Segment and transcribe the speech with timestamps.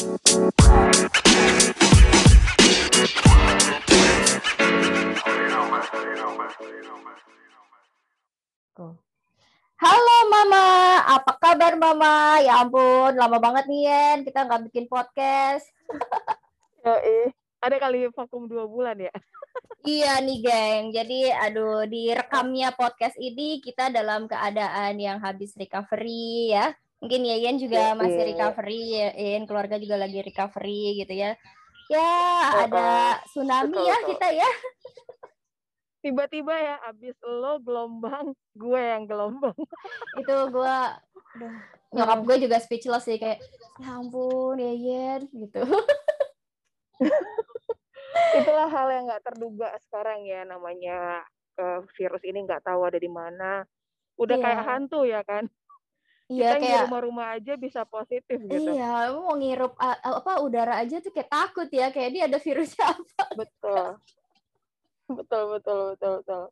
[0.00, 0.16] Halo
[10.32, 10.64] Mama,
[11.04, 12.40] apa kabar Mama?
[12.40, 15.68] Ya ampun, lama banget nih Yen, kita nggak bikin podcast.
[16.88, 17.28] eh,
[17.60, 19.12] ada kali vakum dua bulan ya?
[19.84, 26.56] iya nih geng, jadi aduh di rekamnya podcast ini kita dalam keadaan yang habis recovery
[26.56, 26.72] ya.
[27.00, 31.32] Mungkin ya Yen juga masih recovery, ya Yen keluarga juga lagi recovery gitu ya.
[31.88, 32.12] Ya
[32.68, 34.50] ada tsunami ya kita ya.
[36.04, 39.56] Tiba-tiba ya abis lo gelombang gue yang gelombang.
[40.20, 40.76] Itu gue
[41.90, 43.40] nyokap gue juga speechless sih kayak
[43.80, 45.64] ya ampun ya Yen gitu.
[48.38, 51.24] Itulah hal yang nggak terduga sekarang ya namanya
[51.56, 53.64] uh, virus ini nggak tahu ada di mana.
[54.20, 54.44] Udah yeah.
[54.44, 55.48] kayak hantu ya kan
[56.30, 58.70] Iya, kita kayak rumah-rumah aja bisa positif gitu.
[58.70, 63.22] Iya, mau ngirup apa udara aja tuh kayak takut ya, kayak dia ada virusnya apa.
[63.34, 63.98] Betul
[65.16, 66.44] betul betul betul betul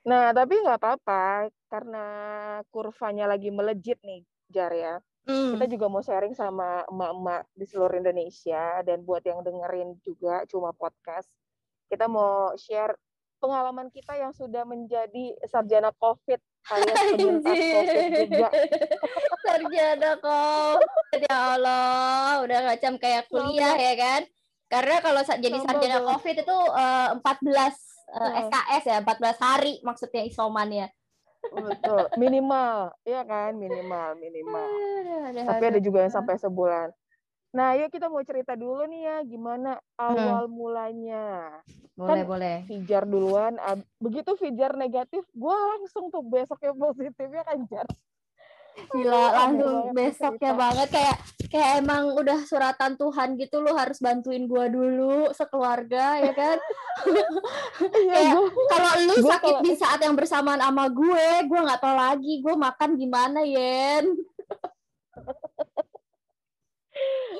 [0.00, 2.06] nah tapi nggak apa-apa karena
[2.72, 4.96] kurvanya lagi melejit nih jar ya
[5.28, 5.56] mm.
[5.56, 10.72] kita juga mau sharing sama emak-emak di seluruh Indonesia dan buat yang dengerin juga cuma
[10.72, 11.28] podcast
[11.92, 12.96] kita mau share
[13.42, 18.48] pengalaman kita yang sudah menjadi sarjana COVID alias penyintas COVID juga.
[19.44, 24.20] sarjana COVID, ya Allah, udah macam kayak kuliah ya kan?
[24.70, 27.20] Karena kalau jadi sarjana COVID itu uh, 14
[28.14, 30.86] uh, SKS ya, 14 hari maksudnya isomannya.
[31.40, 34.66] Betul, minimal, iya kan, minimal, minimal.
[35.32, 36.92] Tapi ada juga yang sampai sebulan.
[37.50, 40.54] Nah, yuk kita mau cerita dulu nih ya, gimana awal hmm.
[40.54, 41.26] mulanya.
[41.98, 42.56] Boleh, kan boleh.
[42.70, 43.58] Fijar duluan,
[43.98, 47.88] begitu Fijar negatif, gue langsung tuh besoknya positifnya kan Jar.
[48.90, 51.16] Gila, langsung besoknya banget kayak
[51.50, 56.58] kayak emang udah suratan Tuhan gitu lo harus bantuin gua dulu sekeluarga ya kan.
[58.08, 58.38] ya,
[58.70, 59.66] kalau lu sakit kalo...
[59.66, 64.14] di saat yang bersamaan sama gue, gue nggak tahu lagi gue makan gimana, Yen.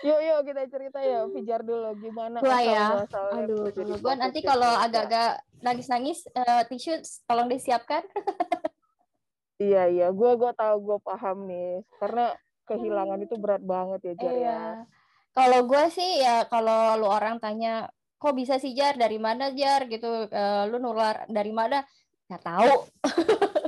[0.01, 3.05] Yuk yuk kita cerita ya Fijar dulu gimana gua ya
[3.37, 8.05] aduh gue nanti kalau agak-agak nangis-nangis uh, tisu tolong disiapkan
[9.61, 12.33] Iya iya, gue gue tahu gue paham nih, karena
[12.65, 14.35] kehilangan itu berat banget ya Jar ya.
[14.41, 14.57] iya.
[14.57, 14.73] ya.
[15.37, 19.85] Kalau gue sih ya kalau lu orang tanya kok bisa sih Jar dari mana Jar
[19.85, 21.85] gitu, uh, lu nular dari mana?
[22.33, 22.73] Nggak tahu.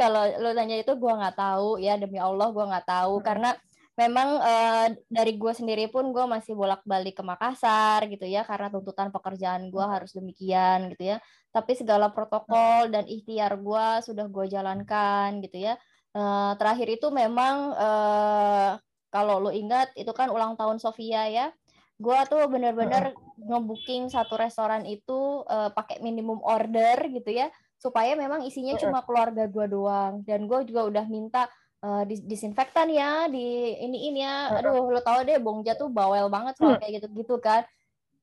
[0.00, 3.24] kalau lu tanya itu gue nggak tahu ya demi Allah gue nggak tahu hmm.
[3.24, 3.50] karena
[4.00, 9.12] memang uh, dari gue sendiri pun gue masih bolak-balik ke Makassar gitu ya karena tuntutan
[9.12, 9.92] pekerjaan gue hmm.
[9.92, 11.16] harus demikian gitu ya.
[11.52, 15.76] Tapi segala protokol dan ikhtiar gue sudah gue jalankan gitu ya.
[16.16, 18.80] Uh, terakhir itu memang uh,
[19.12, 21.46] kalau lo ingat itu kan ulang tahun Sofia ya.
[22.00, 27.52] Gue tuh bener-bener ngebooking satu restoran itu uh, pakai minimum order gitu ya.
[27.76, 30.24] Supaya memang isinya cuma keluarga gue doang.
[30.24, 31.52] Dan gue juga udah minta
[31.84, 36.56] uh, disinfektan ya di ini ini ya aduh lo tau deh Bongja tuh bawel banget
[36.56, 36.80] soal hmm.
[36.80, 37.64] kayak gitu gitu kan.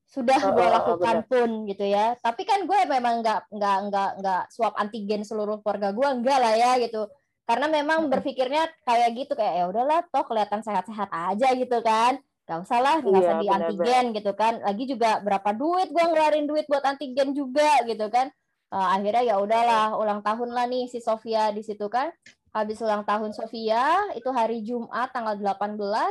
[0.07, 2.15] Sudah gue lakukan pun gitu ya.
[2.23, 6.53] Tapi kan gue memang nggak nggak nggak nggak swab antigen seluruh keluarga gue enggak lah
[6.55, 7.11] ya gitu.
[7.43, 12.23] Karena memang berpikirnya kayak gitu kayak ya udahlah toh kelihatan sehat-sehat aja gitu kan.
[12.47, 14.63] Gak usah lah nggak usah iya, di antigen gitu kan.
[14.63, 18.31] Lagi juga berapa duit gue ngeluarin duit buat antigen juga gitu kan.
[18.71, 22.11] Uh, akhirnya ya udahlah ulang tahun lah nih si Sofia di situ kan
[22.57, 26.09] habis ulang tahun Sofia itu hari Jumat tanggal 18 uh,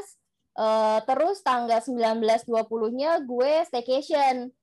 [0.54, 4.54] eh, terus tanggal 19 20-nya gue staycation.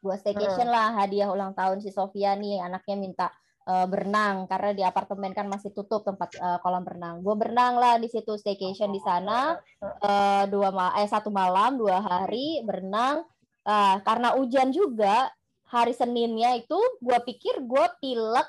[0.00, 3.26] Gue staycation lah hadiah ulang tahun si Sofia nih anaknya minta
[3.68, 7.20] uh, berenang karena di apartemen kan masih tutup tempat uh, kolam berenang.
[7.20, 12.00] Gue berenang lah di situ staycation di sana uh, dua mal eh satu malam dua
[12.00, 13.28] hari berenang.
[13.68, 15.28] Uh, karena hujan juga
[15.68, 18.48] hari Seninnya itu gue pikir gue pilek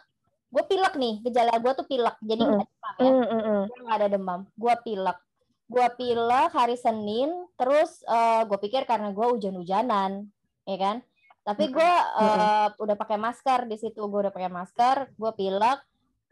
[0.49, 2.73] gue pilek nih gejala gue tuh pilek jadi nggak mm.
[2.73, 3.11] demam ya.
[3.11, 5.17] Mm, mm, gue nggak ada demam gue pilek.
[5.69, 10.25] Gue pilek hari Senin terus uh, gue pikir karena gue hujan-hujanan
[10.65, 10.97] ya kan?
[11.45, 11.91] Tapi gue
[12.21, 15.79] uh, udah pakai masker di situ gue udah pakai masker gue pilek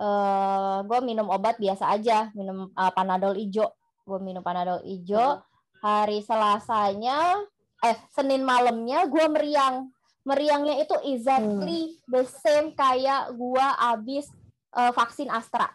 [0.01, 3.77] uh, gue minum obat biasa aja minum uh, panadol ijo.
[4.01, 5.45] Gue minum panadol ijo.
[5.77, 7.37] Hari Selasanya
[7.85, 9.93] eh Senin malamnya gue meriang
[10.27, 12.11] meriangnya itu exactly hmm.
[12.11, 14.27] the same kayak gua abis
[14.75, 15.71] uh, vaksin Astra.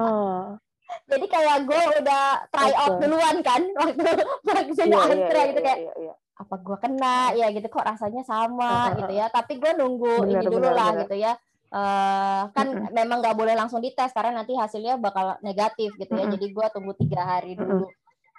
[0.00, 0.56] oh.
[1.10, 2.82] Jadi kayak gue udah try okay.
[2.86, 6.16] out duluan kan waktu vaksin yeah, iya, Astra yeah, gitu yeah, kayak yeah, yeah.
[6.34, 9.26] apa gue kena ya gitu kok rasanya sama uh, gitu ya.
[9.28, 11.02] Tapi gue nunggu bener, ini dulu bener, lah bener.
[11.04, 11.32] gitu ya.
[11.74, 12.92] uh, kan mm -hmm.
[12.94, 16.34] memang nggak boleh langsung dites karena nanti hasilnya bakal negatif gitu ya mm -hmm.
[16.38, 17.90] jadi gue tunggu tiga hari dulu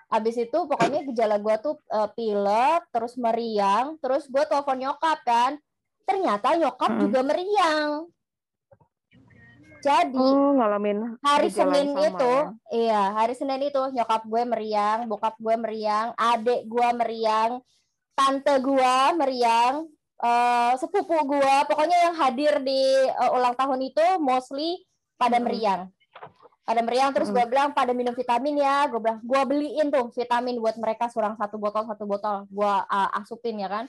[0.09, 5.57] Abis itu pokoknya gejala gue tuh uh, pilek, terus meriang, terus gue telepon nyokap kan.
[6.05, 7.03] Ternyata nyokap mm -hmm.
[7.09, 7.89] juga meriang.
[9.85, 12.49] Jadi oh, ngalamin hari Senin itu, ya?
[12.73, 17.61] iya hari Senin itu nyokap gue meriang, bokap gue meriang, adik gue meriang,
[18.17, 19.85] tante gue meriang,
[20.25, 22.81] uh, sepupu gue, pokoknya yang hadir di
[23.13, 24.81] uh, ulang tahun itu mostly
[25.21, 25.93] pada meriang.
[26.65, 30.57] Pada meriang terus gue bilang pada minum vitamin ya, gue bilang gue beliin tuh vitamin
[30.57, 33.85] buat mereka surang satu botol satu botol, gue uh, asupin ya kan.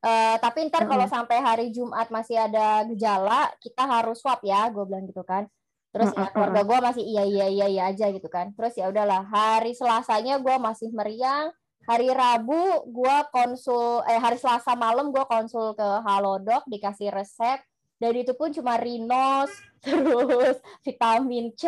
[0.00, 4.80] Uh, tapi ntar kalau sampai hari Jumat masih ada gejala, kita harus swab ya, gue
[4.86, 5.50] bilang gitu kan.
[5.90, 8.54] Terus ya keluarga gue masih iya iya iya iya aja gitu kan.
[8.54, 11.50] Terus ya udahlah, hari Selasanya gue masih meriang.
[11.90, 17.58] Hari Rabu gue konsul, eh hari Selasa malam gue konsul ke Halodoc dikasih resep.
[17.98, 19.50] Dan itu pun cuma Rinos,
[19.84, 21.66] terus vitamin C,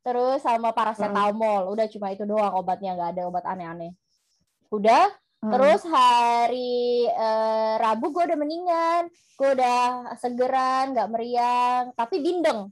[0.00, 1.70] terus sama paracetamol.
[1.72, 3.92] Udah cuma itu doang obatnya, nggak ada obat aneh-aneh.
[4.70, 5.10] Udah,
[5.40, 5.56] Hmm.
[5.56, 9.02] Terus hari eh, Rabu gue udah mendingan,
[9.40, 12.68] gue udah segeran, nggak meriang, tapi bindeng.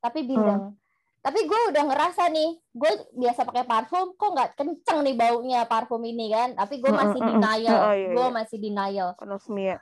[0.00, 0.72] Tapi bindeng.
[0.72, 0.80] Hmm.
[1.22, 6.00] Tapi gue udah ngerasa nih, gue biasa pakai parfum, kok nggak kenceng nih baunya parfum
[6.08, 6.56] ini kan?
[6.56, 7.42] Tapi gue masih hmm, hmm, hmm.
[7.44, 8.32] denial, oh, iya, gue iya.
[8.32, 9.08] masih denial.
[9.20, 9.76] Anosmia.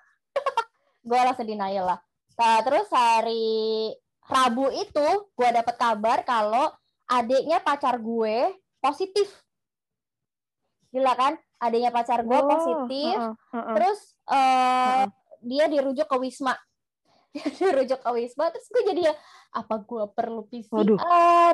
[1.06, 1.98] gue langsung denial lah.
[2.34, 3.94] Nah, terus hari
[4.30, 6.70] Rabu itu gue dapet kabar kalau
[7.10, 9.26] adiknya pacar gue positif
[10.90, 15.04] gila kan adanya pacar gue oh, positif uh, uh, uh, terus uh, uh,
[15.42, 16.54] dia dirujuk ke wisma
[17.34, 19.14] dia dirujuk ke wisma terus gue jadi ya
[19.54, 20.98] apa gue perlu PCR Waduh.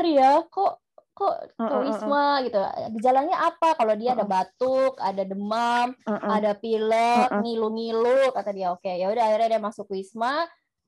[0.04, 0.84] ya kok
[1.16, 2.44] kok ke wisma uh, uh, uh.
[2.44, 2.60] gitu
[3.00, 4.16] gejalanya apa kalau dia uh, uh.
[4.20, 6.30] ada batuk ada demam uh, uh.
[6.32, 7.40] ada pilek uh, uh.
[7.40, 9.00] ngilu-ngilu kata dia oke okay.
[9.00, 10.44] ya udah akhirnya dia masuk wisma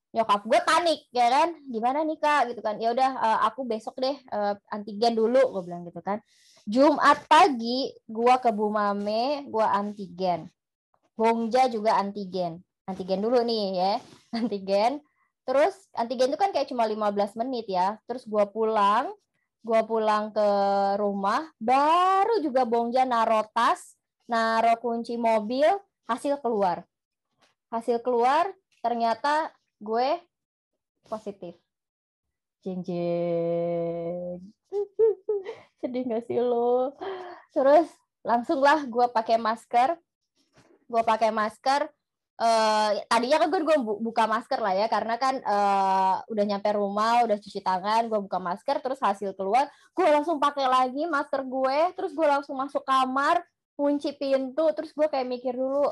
[0.09, 4.01] nyokap gue panik ya kan gimana nih kak gitu kan ya udah uh, aku besok
[4.01, 6.25] deh uh, antigen dulu gue bilang gitu kan
[6.69, 10.53] Jumat pagi gua ke Bumame, gua antigen.
[11.17, 12.61] Bongja juga antigen.
[12.85, 13.93] Antigen dulu nih ya,
[14.37, 15.01] antigen.
[15.49, 17.97] Terus antigen itu kan kayak cuma 15 menit ya.
[18.05, 19.09] Terus gua pulang,
[19.65, 20.49] gua pulang ke
[21.01, 23.97] rumah, baru juga Bongja naro tas,
[24.29, 25.73] naro kunci mobil,
[26.05, 26.85] hasil keluar.
[27.73, 28.45] Hasil keluar,
[28.85, 30.09] ternyata gue
[31.07, 31.55] positif.
[32.63, 34.43] Jeng jeng.
[35.81, 36.95] sedih gak sih lo
[37.55, 37.89] terus
[38.27, 39.95] langsung lah gue pakai masker
[40.89, 41.87] gue pakai masker
[42.41, 47.25] uh, tadinya kan gue gue buka masker lah ya karena kan uh, udah nyampe rumah
[47.25, 51.79] udah cuci tangan gue buka masker terus hasil keluar gue langsung pakai lagi masker gue
[51.95, 53.41] terus gue langsung masuk kamar
[53.79, 55.87] kunci pintu terus gue kayak mikir dulu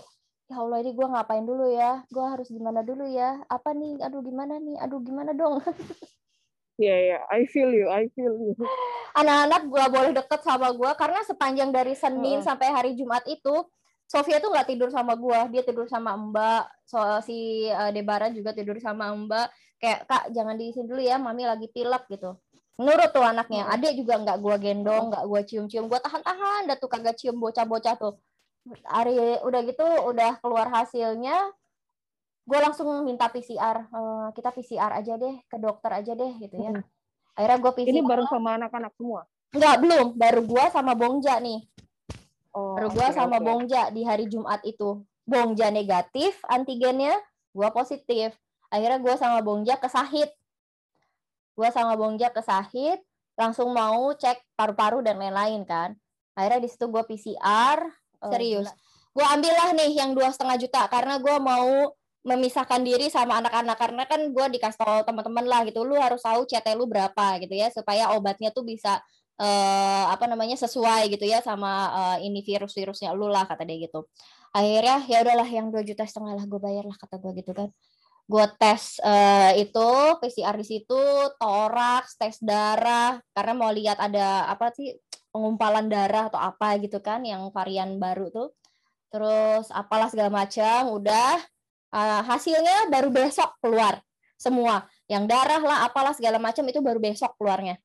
[0.46, 4.22] ya Allah ini gue ngapain dulu ya gue harus gimana dulu ya apa nih aduh
[4.22, 5.58] gimana nih aduh gimana dong
[6.76, 7.22] Iya, yeah, yeah.
[7.32, 8.52] I feel you, I feel you.
[9.16, 12.44] Anak-anak gue boleh deket sama gue karena sepanjang dari Senin uh.
[12.44, 13.64] sampai hari Jumat itu,
[14.04, 16.84] Sofia tuh nggak tidur sama gue, dia tidur sama Mbak.
[16.84, 19.48] So, si uh, Debaran juga tidur sama Mbak.
[19.80, 22.36] Kayak kak jangan diisin dulu ya, mami lagi pilek gitu.
[22.76, 26.92] Menurut tuh anaknya, adik juga nggak gue gendong, nggak gue cium-cium, gue tahan-tahan, dah tuh
[26.92, 28.20] kagak cium bocah-bocah tuh.
[28.86, 31.54] Hari udah gitu, udah keluar hasilnya,
[32.46, 36.56] gue langsung minta PCR uh, eh, kita PCR aja deh ke dokter aja deh gitu
[36.62, 36.70] ya.
[36.70, 36.82] Hmm.
[37.36, 39.28] akhirnya gue PCR ini baru sama anak-anak semua?
[39.52, 40.06] Enggak belum.
[40.16, 41.60] Baru gue sama Bongja nih.
[42.56, 43.44] Oh, baru gue okay, sama okay.
[43.44, 45.04] Bongja di hari Jumat itu.
[45.28, 47.12] Bongja negatif antigennya
[47.52, 48.32] gue positif.
[48.72, 50.32] Akhirnya gue sama Bongja ke Sahid.
[51.52, 53.04] Gue sama Bongja ke Sahid
[53.36, 55.92] langsung mau cek paru-paru dan lain-lain kan.
[56.32, 57.84] Akhirnya di situ gue PCR
[58.22, 58.68] oh, serius.
[59.16, 61.96] gue ambillah nih yang dua setengah juta karena gue mau
[62.26, 63.78] memisahkan diri sama anak-anak.
[63.78, 67.54] Karena kan gue dikasih tau teman-teman lah gitu lu harus tahu CT lu berapa gitu
[67.54, 68.98] ya supaya obatnya tuh bisa
[69.38, 74.10] uh, apa namanya sesuai gitu ya sama uh, ini virus-virusnya lu lah kata dia gitu.
[74.50, 77.70] Akhirnya ya udahlah yang dua juta setengah lah gue bayar lah kata gue gitu kan.
[78.26, 81.02] Gue tes uh, itu PCR di situ
[81.38, 84.98] toraks tes darah karena mau lihat ada apa sih
[85.36, 88.56] pengumpalan darah atau apa gitu kan yang varian baru tuh.
[89.12, 91.36] Terus apalah segala macam udah
[91.92, 94.00] uh, hasilnya baru besok keluar
[94.40, 94.88] semua.
[95.12, 97.76] Yang darah lah apalah segala macam itu baru besok keluarnya.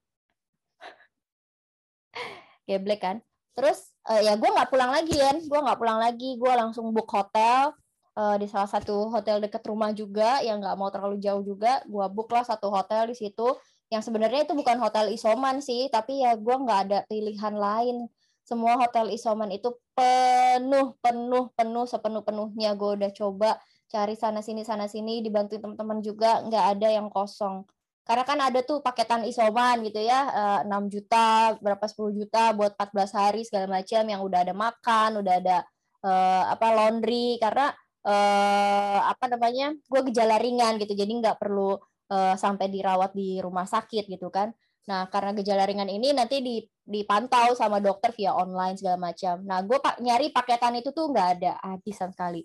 [2.71, 3.17] Geblek kan?
[3.51, 6.39] Terus uh, ya gue nggak pulang lagi kan gue nggak pulang lagi.
[6.39, 7.75] Gue langsung book hotel
[8.15, 11.83] uh, di salah satu hotel deket rumah juga yang nggak mau terlalu jauh juga.
[11.83, 13.59] Gue book lah satu hotel di situ
[13.91, 18.07] yang sebenarnya itu bukan hotel isoman sih tapi ya gue nggak ada pilihan lain
[18.41, 23.59] semua hotel isoman itu penuh penuh penuh sepenuh penuhnya gue udah coba
[23.91, 27.67] cari sana sini sana sini dibantu teman-teman juga nggak ada yang kosong
[28.01, 30.25] karena kan ada tuh paketan isoman gitu ya,
[30.65, 35.09] 6 eh, juta, berapa 10 juta buat 14 hari segala macam yang udah ada makan,
[35.21, 35.57] udah ada
[36.01, 37.69] uh, apa laundry karena
[38.01, 39.77] uh, apa namanya?
[39.85, 40.97] gue gejala ringan gitu.
[40.97, 41.77] Jadi nggak perlu
[42.11, 44.51] uh, sampai dirawat di rumah sakit gitu kan.
[44.91, 46.41] Nah, karena gejala ringan ini nanti
[46.81, 49.39] dipantau sama dokter via online segala macam.
[49.45, 52.41] Nah, gue pak nyari paketan itu tuh nggak ada, habis sekali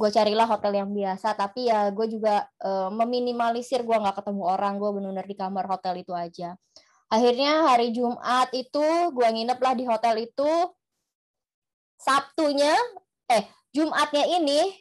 [0.00, 4.78] gue carilah hotel yang biasa tapi ya gue juga uh, meminimalisir gue nggak ketemu orang
[4.78, 6.54] gue benar-benar di kamar hotel itu aja
[7.10, 10.50] akhirnya hari Jumat itu gue nginep lah di hotel itu
[12.00, 12.72] Sabtunya
[13.28, 14.72] eh Jumatnya ini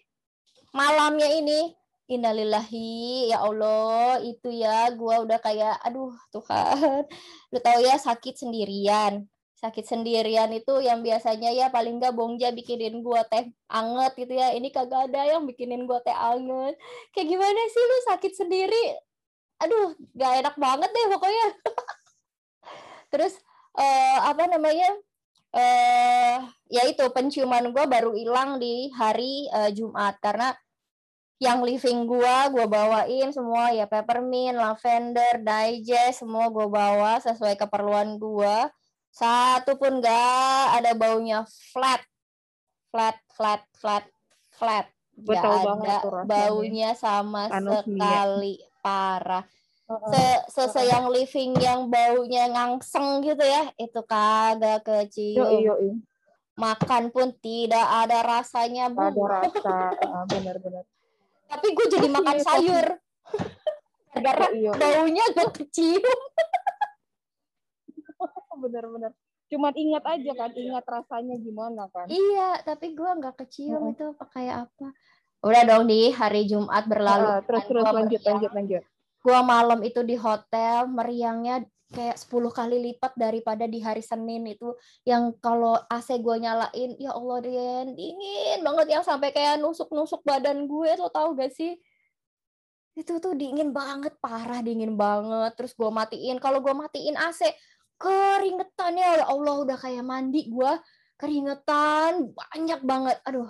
[0.71, 1.73] malamnya ini
[2.09, 7.05] Innalillahi ya Allah itu ya gue udah kayak aduh Tuhan.
[7.53, 9.29] Lu tahu ya sakit sendirian.
[9.59, 14.55] Sakit sendirian itu yang biasanya ya paling nggak Bongja bikinin gua teh anget gitu ya.
[14.55, 16.79] Ini kagak ada yang bikinin gua teh anget.
[17.11, 18.83] Kayak gimana sih lu sakit sendiri?
[19.59, 21.47] Aduh gak enak banget deh pokoknya.
[23.11, 23.35] Terus
[23.75, 24.89] uh, apa namanya?
[25.49, 30.17] Uh, ya itu penciuman gua baru hilang di hari uh, Jumat.
[30.23, 30.55] Karena
[31.39, 38.19] yang living gua gua bawain semua ya peppermint, lavender, digest semua gua bawa sesuai keperluan
[38.19, 38.67] gua
[39.09, 41.43] satu pun enggak ada baunya
[41.73, 42.01] flat.
[42.89, 44.05] Flat, flat, flat,
[44.53, 44.85] flat.
[45.19, 48.63] Gak ada baunya sama sekali.
[48.79, 49.43] Parah.
[50.49, 55.99] Se, se, yang living yang baunya ngangseng gitu ya, itu kagak kecium.
[56.55, 59.01] Makan pun tidak ada rasanya, Bu.
[59.01, 59.75] Ada rasa,
[60.29, 60.85] benar-benar.
[61.49, 62.87] Tapi gue jadi makan sayur.
[64.25, 66.01] Gara baunya gak kecium
[68.59, 69.15] bener-bener
[69.49, 72.05] cuma ingat aja kan ingat rasanya gimana kan.
[72.05, 74.93] Iya tapi gue nggak kecium itu kayak apa.
[75.41, 76.13] Udah dong di.
[76.13, 77.27] Hari Jumat berlalu.
[77.27, 77.81] Uh, terus terus.
[77.81, 78.29] Lanjut meriang.
[78.29, 78.83] lanjut lanjut.
[79.19, 84.77] Gue malam itu di hotel meriangnya kayak 10 kali lipat daripada di hari Senin itu
[85.05, 90.69] yang kalau AC gue nyalain ya Allah dia dingin banget yang sampai kayak nusuk-nusuk badan
[90.69, 91.73] gue tuh tahu gak sih?
[92.93, 95.57] Itu tuh dingin banget parah dingin banget.
[95.57, 97.49] Terus gue matiin kalau gue matiin AC
[97.99, 100.71] keringetan ya Allah udah kayak mandi gue
[101.17, 103.17] keringetan banyak banget.
[103.25, 103.49] Aduh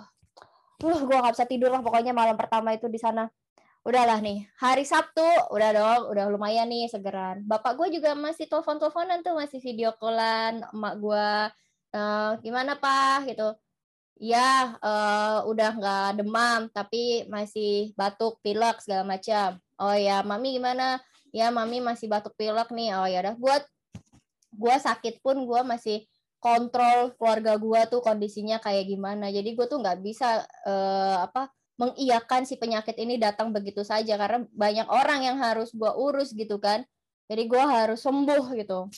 [0.80, 3.28] uh gue nggak bisa tidur lah pokoknya malam pertama itu di sana
[3.80, 5.24] udahlah nih hari Sabtu.
[5.52, 7.44] Udah dong udah lumayan nih segeran.
[7.48, 11.28] Bapak gue juga masih telepon teleponan tuh masih video callan emak gue
[11.96, 13.56] uh, gimana pak gitu.
[14.20, 19.56] Ya uh, udah nggak demam tapi masih batuk pilek segala macam.
[19.80, 21.00] Oh ya mami gimana?
[21.32, 22.92] Ya mami masih batuk pilek nih.
[23.00, 23.34] Oh ya udah.
[23.40, 23.64] Buat
[24.50, 26.04] gue sakit pun gue masih
[26.40, 29.32] kontrol keluarga gue tuh kondisinya kayak gimana.
[29.32, 31.48] Jadi gue tuh nggak bisa uh, apa
[31.80, 36.60] mengiyakan si penyakit ini datang begitu saja karena banyak orang yang harus gue urus gitu
[36.60, 36.84] kan
[37.24, 38.92] jadi gue harus sembuh gitu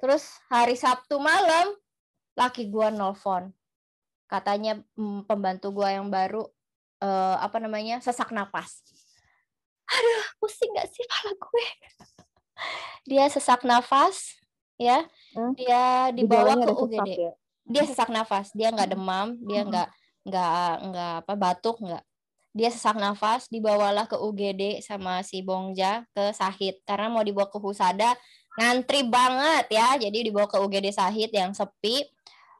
[0.00, 1.76] terus hari Sabtu malam
[2.32, 3.52] laki gue nelfon
[4.32, 6.48] katanya hmm, pembantu gue yang baru
[7.04, 8.80] uh, apa namanya sesak napas
[9.84, 11.66] aduh pusing gak sih kepala gue
[13.12, 14.40] dia sesak nafas
[14.80, 15.04] ya
[15.36, 15.52] hmm?
[15.52, 17.32] dia dibawa ke UGD ya?
[17.68, 18.96] dia sesak nafas dia nggak hmm.
[18.96, 19.68] demam dia hmm.
[19.68, 19.98] nggak hmm.
[20.32, 22.04] nggak nggak apa batuk nggak
[22.52, 27.56] dia sesak nafas dibawalah ke UGD sama si Bongja ke Sahid karena mau dibawa ke
[27.56, 28.12] Husada
[28.60, 32.04] ngantri banget ya jadi dibawa ke UGD Sahid yang sepi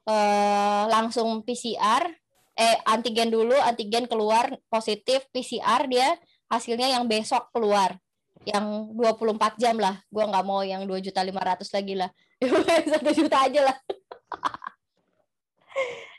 [0.09, 2.09] eh, langsung PCR
[2.53, 6.17] eh antigen dulu antigen keluar positif PCR dia
[6.49, 7.97] hasilnya yang besok keluar
[8.43, 10.03] yang 24 jam lah.
[10.11, 12.11] Gua nggak mau yang dua juta lima ratus lagi lah.
[12.91, 13.77] Satu juta aja lah.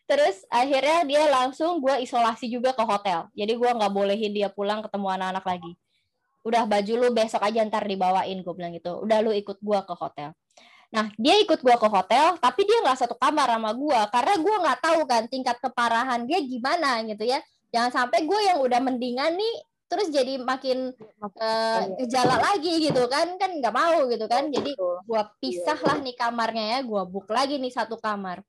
[0.05, 3.29] Terus akhirnya dia langsung gue isolasi juga ke hotel.
[3.33, 5.73] Jadi gue nggak bolehin dia pulang ketemu anak-anak lagi.
[6.45, 9.01] Udah baju lu besok aja ntar dibawain gue bilang gitu.
[9.01, 10.37] Udah lu ikut gue ke hotel.
[10.93, 14.57] Nah dia ikut gue ke hotel, tapi dia nggak satu kamar sama gue karena gue
[14.63, 17.41] nggak tahu kan tingkat keparahan dia gimana gitu ya.
[17.73, 20.91] Jangan sampai gue yang udah mendingan nih terus jadi makin
[21.23, 26.17] uh, gejala lagi gitu kan kan nggak mau gitu kan jadi gua pisah lah nih
[26.17, 28.41] kamarnya ya gua book lagi nih satu kamar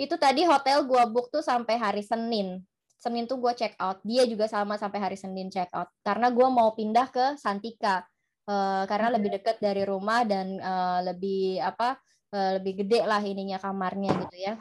[0.00, 2.64] itu tadi hotel gua book tuh sampai hari Senin.
[2.96, 4.00] Senin tuh gua check out.
[4.00, 5.92] Dia juga sama sampai hari Senin check out.
[6.00, 8.08] Karena gua mau pindah ke Santika.
[8.48, 12.00] Uh, karena lebih dekat dari rumah dan uh, lebih apa
[12.34, 14.56] uh, lebih gede lah ininya kamarnya gitu ya.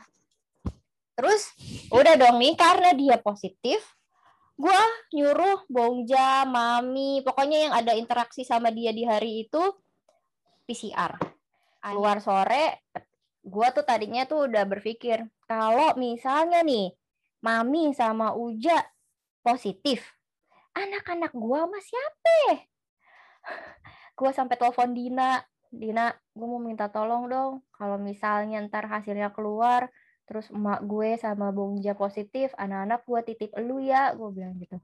[1.16, 1.56] Terus
[1.90, 3.82] udah dong nih karena dia positif
[4.60, 4.82] gue
[5.16, 9.64] nyuruh Bongja, Mami, pokoknya yang ada interaksi sama dia di hari itu
[10.68, 11.16] PCR.
[11.80, 12.84] Keluar sore,
[13.50, 16.94] gue tuh tadinya tuh udah berpikir kalau misalnya nih
[17.42, 18.84] Mami sama Uja
[19.40, 20.04] positif,
[20.76, 22.38] anak-anak gue sama siapa?
[24.20, 25.40] Gue sampai telepon Dina.
[25.72, 27.64] Dina gue mau minta tolong dong.
[27.72, 29.88] Kalau misalnya ntar hasilnya keluar
[30.28, 34.78] terus emak gue sama Bongja positif anak-anak gue titip elu ya gue bilang gitu.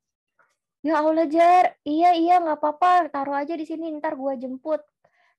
[0.81, 3.11] Ya Allah Jar iya iya nggak apa-apa.
[3.11, 4.79] Taruh aja di sini ntar gue jemput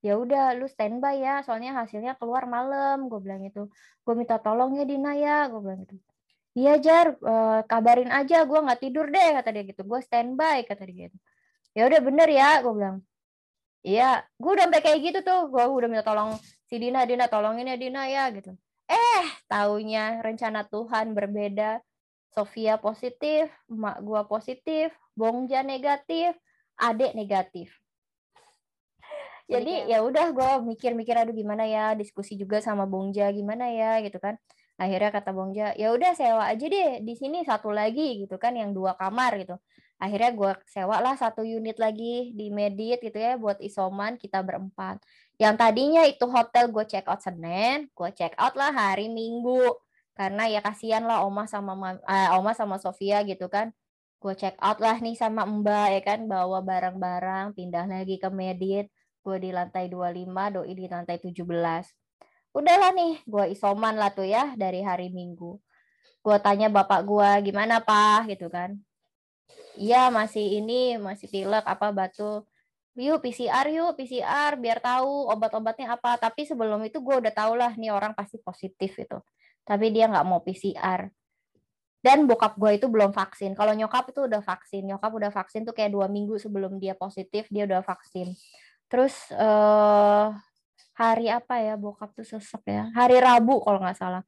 [0.04, 3.68] ya udah lu standby ya soalnya hasilnya keluar malam gue bilang itu
[4.04, 5.96] gue minta tolong ya Dina ya gue bilang gitu
[6.56, 10.84] iya Jar uh, kabarin aja gue nggak tidur deh kata dia gitu gue standby kata
[10.88, 11.16] dia gitu
[11.76, 12.98] ya udah bener ya gue bilang
[13.86, 15.46] Iya, gue udah sampai kayak gitu tuh.
[15.46, 16.34] Gue udah minta tolong
[16.66, 18.50] si Dina, Dina tolongin ya Dina ya gitu.
[18.90, 21.78] Eh, taunya rencana Tuhan berbeda.
[22.34, 26.34] Sofia positif, emak gue positif, Bongja negatif,
[26.76, 27.70] adek negatif.
[29.46, 31.94] Jadi ya udah gue mikir-mikir aduh gimana ya?
[31.94, 34.02] Diskusi juga sama Bongja gimana ya?
[34.02, 34.34] Gitu kan.
[34.76, 38.76] Akhirnya kata Bongja, ya udah sewa aja deh di sini satu lagi gitu kan yang
[38.76, 39.56] dua kamar gitu.
[39.96, 45.00] Akhirnya gue sewa lah satu unit lagi di Medit gitu ya buat isoman kita berempat.
[45.40, 49.64] Yang tadinya itu hotel gue check out Senin gue check out lah hari Minggu.
[50.12, 51.72] Karena ya kasihan lah Oma sama
[52.04, 53.72] uh, Oma sama Sofia gitu kan.
[54.20, 58.92] Gue check out lah nih sama Mbak ya kan bawa barang-barang pindah lagi ke Medit
[59.26, 61.42] gue di lantai 25 doi di lantai 17
[62.56, 65.60] udahlah nih gue isoman lah tuh ya dari hari Minggu.
[66.24, 68.32] Gue tanya bapak gue gimana pak?
[68.32, 68.72] Gitu kan.
[69.76, 72.48] Iya masih ini masih pilek apa batu?
[72.96, 76.16] Yuk PCR yuk PCR biar tahu obat-obatnya apa.
[76.16, 79.20] Tapi sebelum itu gue udah tau lah nih orang pasti positif itu
[79.66, 81.10] tapi dia nggak mau PCR
[81.98, 83.58] dan bokap gue itu belum vaksin.
[83.58, 84.86] Kalau nyokap itu udah vaksin.
[84.86, 88.30] Nyokap udah vaksin tuh kayak dua minggu sebelum dia positif dia udah vaksin
[88.86, 90.30] terus uh,
[90.96, 92.88] hari apa ya bokap tuh sesek ya?
[92.96, 94.24] Hari Rabu kalau nggak salah.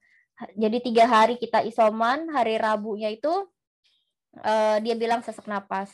[0.54, 3.32] Jadi tiga hari kita isoman hari Rabunya itu
[4.44, 5.90] uh, dia bilang sesak napas.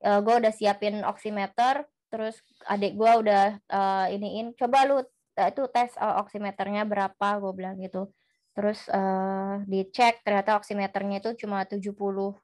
[0.00, 2.38] Uh, eh, gue udah siapin oximeter terus
[2.70, 7.76] adik gue udah uh, iniin coba lu uh, itu tes uh, oximeternya berapa gue bilang
[7.82, 8.08] gitu.
[8.54, 12.38] Terus uh, dicek ternyata oximeternya itu cuma 70 72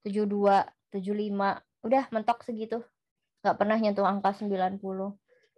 [0.00, 2.80] 75 udah mentok segitu
[3.42, 4.78] nggak pernah nyentuh angka 90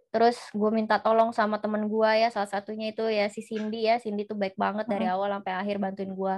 [0.09, 3.99] terus gue minta tolong sama temen gue ya salah satunya itu ya si Cindy ya.
[3.99, 6.35] Cindy tuh baik banget dari awal sampai akhir bantuin gue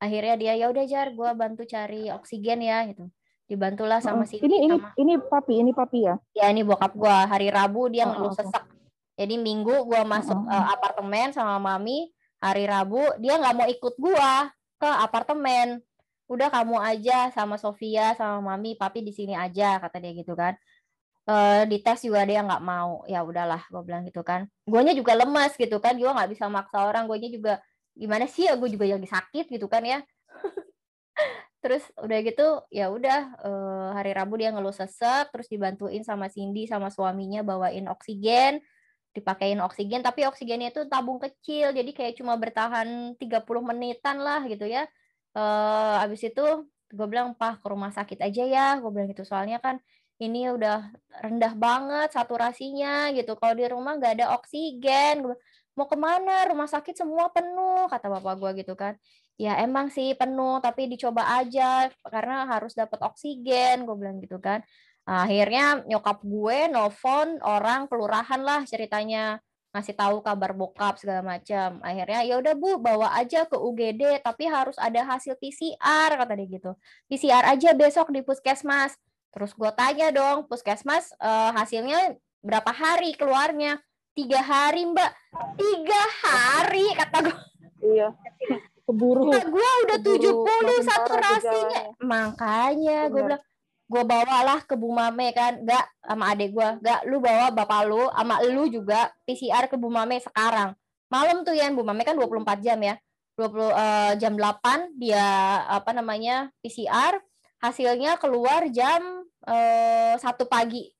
[0.00, 3.12] akhirnya dia ya udah jar gue bantu cari oksigen ya gitu.
[3.44, 6.16] Dibantulah sama si ini ini sama, ini papi ini papi ya?
[6.32, 8.48] Ya ini bokap gue hari Rabu dia oh, ngeluh okay.
[8.48, 8.64] sesak.
[9.20, 10.48] Jadi minggu gue masuk oh.
[10.48, 12.08] uh, apartemen sama mami.
[12.40, 14.32] Hari Rabu dia nggak mau ikut gue
[14.80, 15.84] ke apartemen.
[16.24, 20.56] Udah kamu aja sama Sofia sama mami papi di sini aja kata dia gitu kan
[21.30, 23.06] uh, di tes juga dia nggak mau.
[23.06, 24.50] Ya udahlah gue bilang gitu kan.
[24.66, 25.94] Guanya juga lemas gitu kan.
[25.94, 27.06] Gue nggak bisa maksa orang.
[27.06, 27.52] Guanya juga
[27.94, 28.58] gimana sih ya?
[28.58, 30.02] Gue juga lagi sakit gitu kan ya.
[31.62, 36.64] Terus udah gitu ya udah uh, hari Rabu dia ngeluh sesek terus dibantuin sama Cindy
[36.64, 38.64] sama suaminya bawain oksigen.
[39.12, 41.76] Dipakein oksigen tapi oksigennya itu tabung kecil.
[41.76, 44.88] Jadi kayak cuma bertahan 30 menitan lah gitu ya.
[45.36, 46.44] Uh, abis itu
[46.90, 48.66] gue bilang pah ke rumah sakit aja ya.
[48.80, 49.28] Gue bilang gitu.
[49.28, 49.76] Soalnya kan
[50.20, 50.92] ini udah
[51.24, 53.32] rendah banget saturasinya gitu.
[53.40, 55.24] Kalau di rumah nggak ada oksigen.
[55.72, 56.44] Mau ke mana?
[56.52, 59.00] Rumah sakit semua penuh kata bapak gue gitu kan.
[59.40, 64.60] Ya emang sih penuh tapi dicoba aja karena harus dapat oksigen gue bilang gitu kan.
[65.08, 69.40] Akhirnya nyokap gue nelfon orang kelurahan lah ceritanya.
[69.72, 71.80] Ngasih tahu kabar bokap segala macam.
[71.80, 76.48] Akhirnya ya udah bu bawa aja ke UGD tapi harus ada hasil PCR kata dia
[76.60, 76.72] gitu.
[77.08, 78.92] PCR aja besok di puskesmas
[79.30, 83.78] terus gue tanya dong puskesmas uh, hasilnya berapa hari keluarnya?
[84.10, 85.10] Tiga hari mbak.
[85.54, 86.86] Tiga hari?
[86.98, 87.36] kata gue
[87.94, 88.08] iya.
[88.84, 89.30] Keburu.
[89.30, 91.94] Nah, gue udah tujuh puluh satu rasinya.
[92.02, 93.42] makanya gue bilang
[93.90, 95.62] gue bawalah ke Bu Mame kan.
[95.62, 99.88] Gak sama adek gue gak lu bawa bapak lu sama lu juga PCR ke Bu
[99.92, 100.74] Mame sekarang.
[101.06, 102.98] Malam tuh ya Bu Mame kan 24 jam ya.
[103.38, 105.24] 20 uh, eh, jam 8 dia
[105.64, 107.16] apa namanya PCR
[107.60, 110.90] hasilnya keluar jam uh, satu pagi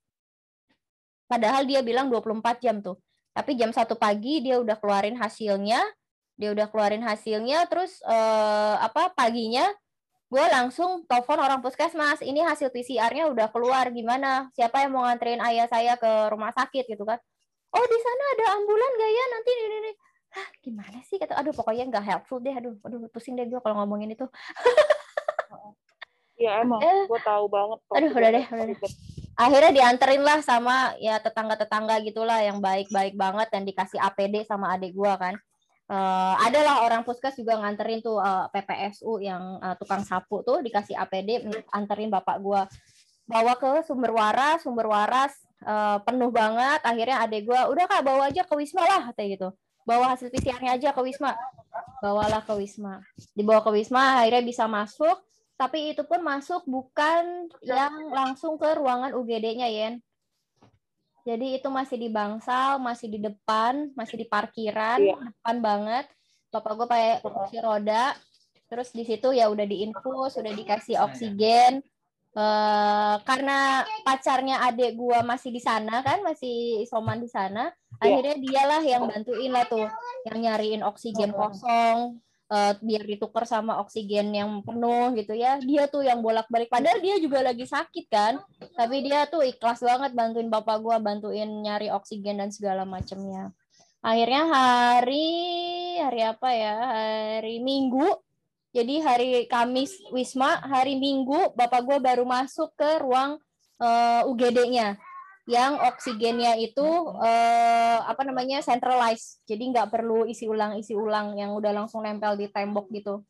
[1.31, 2.99] Padahal dia bilang 24 jam tuh.
[3.31, 5.79] Tapi jam satu pagi dia udah keluarin hasilnya,
[6.35, 9.71] dia udah keluarin hasilnya, terus eh, apa paginya
[10.27, 14.51] gue langsung telepon orang puskesmas, ini hasil PCR-nya udah keluar, gimana?
[14.59, 17.19] Siapa yang mau nganterin ayah saya ke rumah sakit gitu kan?
[17.71, 19.25] Oh di sana ada ambulan gak ya?
[19.31, 19.93] Nanti ini, ini.
[20.31, 21.19] Hah, gimana sih?
[21.19, 24.27] Kata, aduh pokoknya nggak helpful deh, aduh, aduh pusing deh gue kalau ngomongin itu.
[26.41, 27.79] Iya emang, eh, gue tahu banget.
[27.93, 28.79] Aduh, udah deh, udah deh.
[29.41, 34.97] akhirnya dianterin lah sama ya tetangga-tetangga gitulah yang baik-baik banget dan dikasih APD sama adik
[34.97, 35.37] gua kan.
[35.91, 40.63] Uh, adalah orang puskes juga nganterin tuh uh, eh, PPSU yang uh, tukang sapu tuh
[40.63, 42.71] dikasih APD anterin bapak gua
[43.27, 45.35] bawa ke sumber waras sumber waras
[45.67, 46.81] uh, penuh banget.
[46.85, 49.49] Akhirnya adek gue udah kak bawa aja ke wisma lah kayak gitu.
[49.85, 51.37] Bawa hasil PCR-nya aja ke wisma.
[52.01, 53.05] Bawalah ke wisma.
[53.35, 55.17] Dibawa ke wisma akhirnya bisa masuk
[55.61, 60.01] tapi itu pun masuk bukan yang langsung ke ruangan UGD-nya Yen.
[61.29, 65.21] Jadi itu masih di bangsal masih di depan masih di parkiran iya.
[65.21, 66.09] depan banget.
[66.49, 68.17] Bapak gue pakai kursi roda.
[68.73, 71.85] Terus di situ ya udah diinfus udah dikasih oksigen.
[72.31, 78.07] Uh, karena pacarnya adik gue masih di sana kan masih isoman di sana yeah.
[78.07, 79.91] akhirnya dialah yang bantuin lah tuh
[80.31, 85.57] yang nyariin oksigen kosong uh, biar ditukar sama oksigen yang penuh gitu ya.
[85.63, 86.69] Dia tuh yang bolak-balik.
[86.69, 88.43] Padahal dia juga lagi sakit kan.
[88.77, 93.55] Tapi dia tuh ikhlas banget bantuin bapak gue bantuin nyari oksigen dan segala macamnya
[94.01, 95.29] akhirnya hari
[96.01, 96.75] hari apa ya?
[97.39, 98.09] Hari minggu.
[98.71, 103.35] Jadi hari Kamis Wisma, hari Minggu bapak gue baru masuk ke ruang
[103.83, 104.95] uh, eh, UGD-nya
[105.51, 106.87] yang oksigennya itu
[107.19, 109.43] uh, apa namanya centralized.
[109.51, 113.27] Jadi nggak perlu isi ulang isi ulang yang udah langsung nempel di tembok gitu.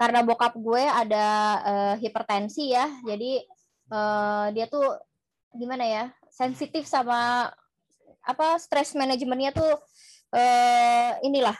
[0.00, 1.26] Karena bokap gue ada
[1.62, 3.44] uh, hipertensi ya, jadi
[3.92, 4.96] uh, dia tuh
[5.54, 7.46] gimana ya sensitif sama
[8.24, 9.72] apa stress manajemennya tuh
[10.34, 11.54] uh, inilah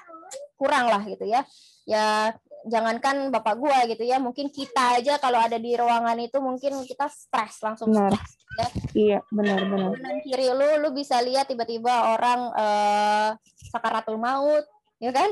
[0.59, 1.47] kurang lah gitu ya
[1.85, 2.33] ya
[2.65, 7.07] jangankan bapak gua gitu ya mungkin kita aja kalau ada di ruangan itu mungkin kita
[7.13, 8.13] stres langsung benar.
[8.17, 8.69] stres ya.
[8.95, 9.91] Iya benar benar.
[10.01, 13.29] Dan kiri lu lu bisa lihat tiba-tiba orang uh,
[13.69, 14.65] sakaratul maut
[14.99, 15.31] ya kan?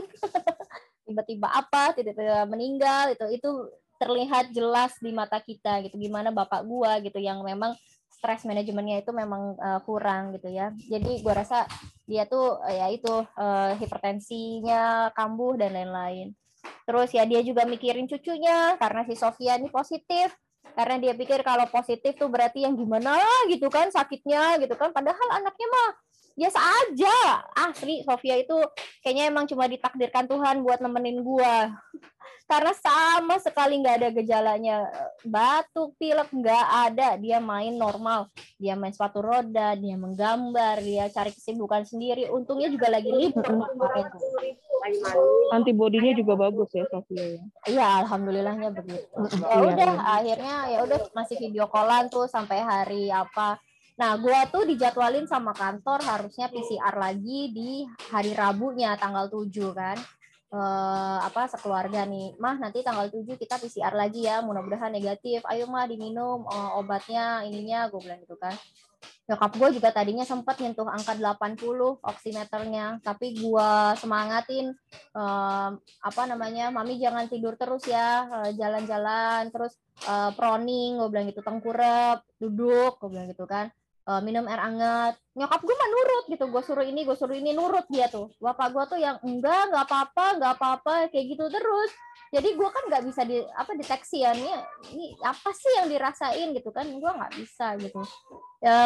[1.09, 3.51] Tiba-tiba apa tiba-tiba meninggal itu itu
[3.99, 5.99] terlihat jelas di mata kita gitu.
[5.99, 7.75] Gimana bapak gua gitu yang memang
[8.12, 10.71] stres manajemennya itu memang uh, kurang gitu ya.
[10.87, 11.66] Jadi gua rasa
[12.07, 16.35] dia tuh uh, ya itu uh, hipertensinya kambuh dan lain-lain
[16.83, 20.35] Terus ya dia juga mikirin cucunya karena si Sofia ini positif.
[20.72, 23.18] Karena dia pikir kalau positif tuh berarti yang gimana
[23.51, 24.94] gitu kan sakitnya gitu kan.
[24.94, 25.88] Padahal anaknya mah
[26.33, 27.16] biasa aja.
[27.68, 28.57] Asli Sofia itu
[29.05, 31.77] kayaknya emang cuma ditakdirkan Tuhan buat nemenin gua.
[32.46, 34.76] Karena sama sekali nggak ada gejalanya.
[35.24, 37.16] Batuk, pilek nggak ada.
[37.16, 38.28] Dia main normal.
[38.61, 42.28] Dia main sepatu roda, dia menggambar, dia cari kesibukan sendiri.
[42.28, 44.06] Untungnya juga lagi libur kemarin
[45.52, 49.06] antibodinya juga bagus ya Sofia ya iya alhamdulillahnya begitu
[49.38, 50.14] ya udah iya, iya.
[50.18, 53.62] akhirnya ya udah masih video callan tuh sampai hari apa
[53.94, 57.70] nah gua tuh dijadwalin sama kantor harusnya PCR lagi di
[58.11, 59.98] hari Rabunya tanggal 7 kan
[60.52, 62.36] eh, apa sekeluarga nih.
[62.36, 65.40] Mah nanti tanggal 7 kita PCR lagi ya mudah-mudahan negatif.
[65.48, 68.52] Ayo mah diminum oh, obatnya ininya gue bilang gitu kan.
[69.26, 71.58] Nyokap gue juga tadinya sempat nyentuh angka 80
[72.04, 74.74] oximeternya tapi gue semangatin
[75.14, 81.26] um, apa namanya mami jangan tidur terus ya eh, jalan-jalan terus uh, proning gue bilang
[81.30, 83.70] gitu tengkurap duduk gue bilang gitu kan
[84.06, 87.56] uh, minum air hangat nyokap gue mah nurut gitu gue suruh ini gue suruh ini
[87.56, 88.28] nurut dia tuh.
[88.36, 91.90] Bapak gue tuh yang enggak nggak apa-apa nggak apa-apa kayak gitu terus.
[92.32, 94.52] Jadi gue kan nggak bisa di apa deteksi ya ini
[94.92, 96.52] ini apa sih yang dirasain?
[96.52, 98.00] Gitu kan gue nggak bisa gitu.
[98.60, 98.80] Ya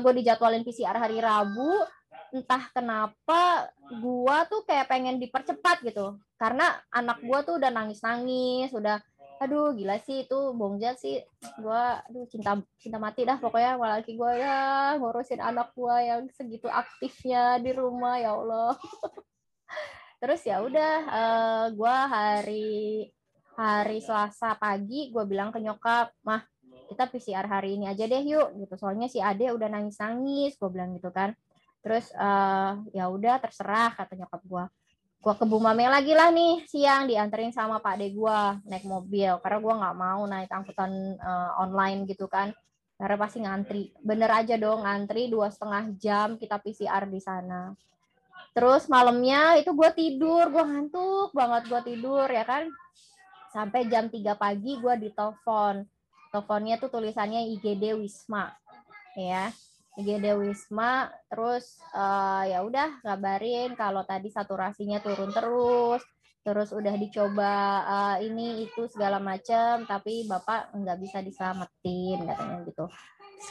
[0.00, 1.84] gue dijadwalin PCR hari Rabu
[2.32, 6.16] entah kenapa gue tuh kayak pengen dipercepat gitu.
[6.40, 8.96] Karena anak gue tuh udah nangis nangis udah
[9.42, 11.18] aduh gila sih itu bongjat sih.
[11.58, 16.70] Gue aduh cinta cinta mati dah pokoknya laki gue ya ngurusin anak gue yang segitu
[16.70, 18.78] aktifnya di rumah ya Allah.
[20.22, 22.70] Terus ya udah uh, eh, gue hari
[23.58, 26.46] hari Selasa pagi gue bilang ke nyokap mah
[26.88, 28.74] kita PCR hari ini aja deh yuk gitu.
[28.78, 31.34] Soalnya si Ade udah nangis nangis gue bilang gitu kan.
[31.82, 34.64] Terus uh, ya udah terserah kata nyokap gue
[35.22, 39.30] gue ke Bumame lagi lah nih siang dianterin sama Pak De gue naik mobil.
[39.38, 40.90] Karena gue nggak mau naik angkutan
[41.22, 42.50] uh, online gitu kan.
[42.98, 43.94] Karena pasti ngantri.
[44.02, 47.70] Bener aja dong ngantri dua setengah jam kita PCR di sana.
[48.50, 52.66] Terus malamnya itu gue tidur gue ngantuk banget gue tidur ya kan?
[53.54, 55.86] Sampai jam 3 pagi gue ditelepon.
[56.34, 58.50] Teleponnya tuh tulisannya IGD Wisma
[59.12, 59.52] ya
[59.92, 66.00] IGD Wisma terus uh, ya udah kabarin kalau tadi saturasinya turun terus
[66.42, 67.54] terus udah dicoba
[67.86, 72.86] uh, ini itu segala macam tapi bapak nggak bisa diselamatin katanya gitu.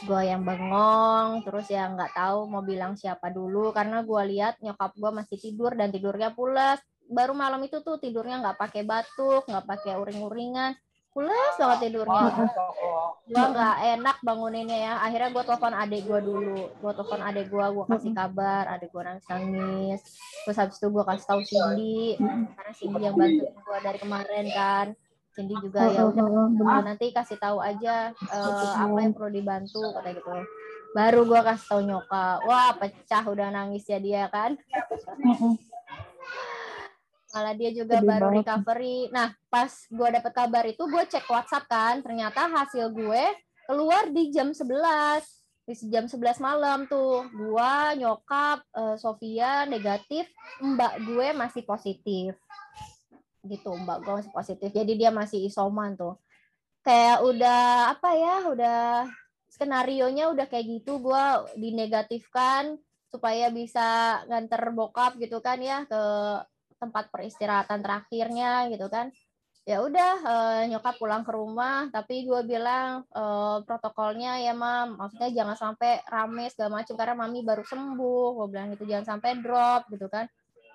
[0.08, 4.92] Gue yang bengong terus ya nggak tahu mau bilang siapa dulu karena gue lihat nyokap
[4.98, 6.82] gue masih tidur dan tidurnya pulas.
[7.08, 10.76] Baru malam itu tuh tidurnya nggak pakai batuk nggak pakai uring-uringan
[11.12, 12.48] pulas banget tidurnya
[13.28, 14.92] gue nggak enak banguninnya ya.
[15.04, 16.60] Akhirnya gue telepon adik gue dulu.
[16.80, 18.64] Gue telepon adik gue gue kasih kabar.
[18.72, 19.26] Adik gue nangis.
[19.28, 20.00] Nangis
[20.42, 22.16] terus habis itu gue kasih tahu Cindy.
[22.56, 24.86] Karena Cindy yang bantu gue dari kemarin kan.
[25.32, 26.80] Cindy juga ya udah.
[26.84, 30.28] nanti kasih tahu aja uh, apa yang perlu dibantu kata gitu.
[30.92, 32.38] Baru gue kasih tahu nyokap.
[32.44, 34.56] Wah pecah udah nangis ya dia kan
[37.32, 38.38] malah dia juga Sedih baru banget.
[38.44, 38.98] recovery.
[39.08, 42.04] Nah pas gue dapet kabar itu gue cek WhatsApp kan.
[42.04, 43.24] Ternyata hasil gue
[43.64, 45.24] keluar di jam 11
[45.62, 47.24] di jam 11 malam tuh.
[47.32, 50.28] Gua nyokap uh, Sofia negatif.
[50.60, 52.36] Mbak gue masih positif.
[53.42, 54.68] Gitu mbak gue masih positif.
[54.70, 56.20] Jadi dia masih isoman tuh.
[56.84, 57.62] Kayak udah
[57.96, 58.82] apa ya udah
[59.48, 61.00] skenario nya udah kayak gitu.
[61.00, 61.24] Gue
[61.56, 62.76] dinegatifkan
[63.12, 66.02] supaya bisa nganter bokap gitu kan ya ke
[66.82, 69.14] tempat peristirahatan terakhirnya gitu kan.
[69.62, 74.98] Ya udah uh, nyokap pulang ke rumah tapi gue bilang uh, protokolnya ya mam.
[74.98, 78.42] Maksudnya jangan sampai rame segala macam karena mami baru sembuh.
[78.42, 80.26] Gue bilang gitu jangan sampai drop gitu kan.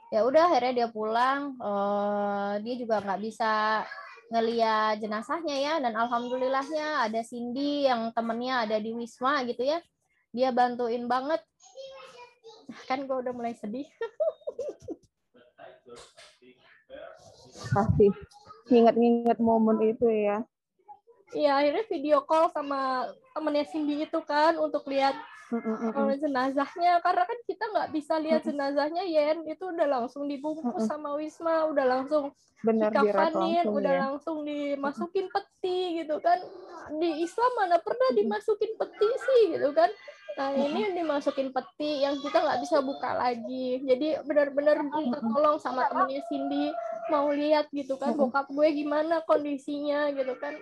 [0.08, 3.84] Ya udah akhirnya dia pulang uh, dia juga nggak bisa
[4.32, 5.74] ngeliat jenazahnya ya.
[5.84, 9.84] Dan alhamdulillahnya ada Cindy yang temennya ada di Wisma gitu ya.
[10.32, 11.44] Dia bantuin banget.
[12.88, 13.88] Kan gue udah mulai sedih
[17.74, 18.08] pasti
[18.68, 20.44] nginget-nginget momen itu ya.
[21.36, 25.12] Iya, akhirnya video call sama temennya Cindy itu kan untuk lihat
[25.52, 27.04] uh, jenazahnya.
[27.04, 29.44] Karena kan kita nggak bisa lihat jenazahnya Yen.
[29.44, 32.32] Itu udah langsung dibungkus sama Wisma udah langsung
[32.64, 34.02] Bener, dikafanin udah ya.
[34.08, 36.40] langsung dimasukin peti gitu kan.
[36.96, 39.92] Di Islam mana pernah dimasukin peti sih gitu kan
[40.38, 43.82] Nah ini yang dimasukin peti yang kita nggak bisa buka lagi.
[43.82, 46.70] Jadi benar-benar minta tolong sama temennya Cindy
[47.10, 50.54] mau lihat gitu kan bokap gue gimana kondisinya gitu kan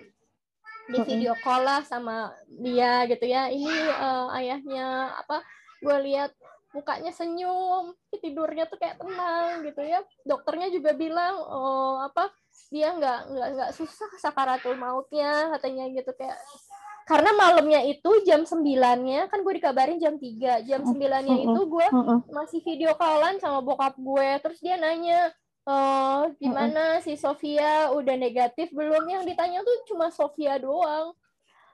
[0.86, 3.52] di video call lah sama dia gitu ya.
[3.52, 5.44] Ini uh, ayahnya apa?
[5.84, 6.32] Gue lihat
[6.72, 10.00] mukanya senyum, tidurnya tuh kayak tenang gitu ya.
[10.24, 12.32] Dokternya juga bilang oh apa
[12.72, 16.40] dia nggak nggak nggak susah sakaratul mautnya katanya gitu kayak
[17.06, 21.86] karena malamnya itu jam sembilannya kan gue dikabarin jam 3 jam sembilannya itu gue
[22.34, 24.28] masih video callan sama bokap gue.
[24.42, 25.30] Terus dia nanya
[25.70, 27.94] oh gimana si Sofia?
[27.94, 29.06] Udah negatif belum?
[29.06, 31.14] Yang ditanya tuh cuma Sofia doang.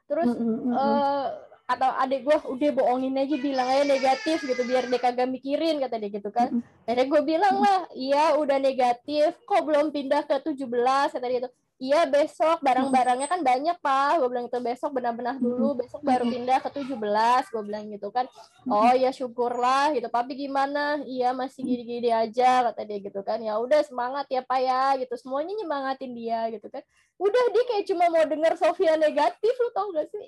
[0.05, 0.37] Terus
[0.69, 1.33] uh,
[1.65, 5.97] atau adik gue udah bohongin aja bilang aja negatif gitu biar dia kagak mikirin kata
[5.97, 6.61] dia gitu kan.
[6.85, 10.69] Akhirnya gue bilang lah iya udah negatif kok belum pindah ke 17
[11.17, 12.61] kata dia tuh iya besok.
[12.61, 14.21] Barang-barangnya kan banyak pak.
[14.21, 15.79] Gue bilang itu besok benar-benar dulu.
[15.81, 18.27] Besok baru pindah ke 17 gue bilang gitu kan.
[18.69, 20.09] Oh ya syukurlah gitu.
[20.11, 21.01] Tapi gimana?
[21.05, 23.39] Iya masih gini-gini aja kata dia gitu kan.
[23.41, 25.15] Ya udah semangat ya pak ya gitu.
[25.17, 26.83] Semuanya nyemangatin dia gitu kan.
[27.17, 30.27] Udah dia kayak cuma mau denger Sofia negatif lu tau gak sih?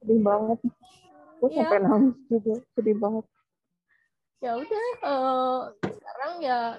[0.00, 0.58] Sedih banget.
[1.38, 1.66] Gue ya.
[1.66, 2.54] sampai nangis juga.
[2.74, 3.24] Sedih banget.
[4.42, 6.74] Ya udah uh, sekarang ya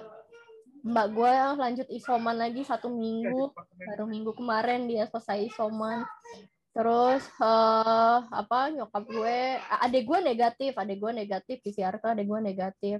[0.84, 3.50] mbak gue lanjut isoman lagi satu minggu.
[3.88, 6.04] baru minggu kemarin dia selesai isoman.
[6.76, 9.38] Terus uh, apa nyokap gue
[9.80, 12.96] adek gue negatif adek gue negatif PCR tuh adek gue negatif.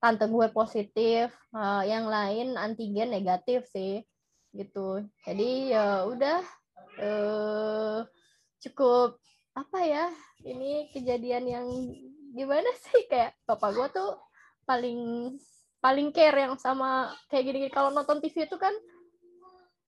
[0.00, 4.00] Tante gue positif uh, yang lain antigen negatif sih
[4.56, 5.04] gitu.
[5.28, 6.40] Jadi ya udah
[7.04, 8.00] uh,
[8.64, 9.20] cukup
[9.52, 10.06] apa ya
[10.48, 11.68] ini kejadian yang
[12.32, 13.04] gimana sih?
[13.12, 14.10] Kayak bapak gue tuh
[14.64, 15.00] paling
[15.86, 17.70] paling care yang sama kayak gini, -gini.
[17.70, 18.74] kalau nonton TV itu kan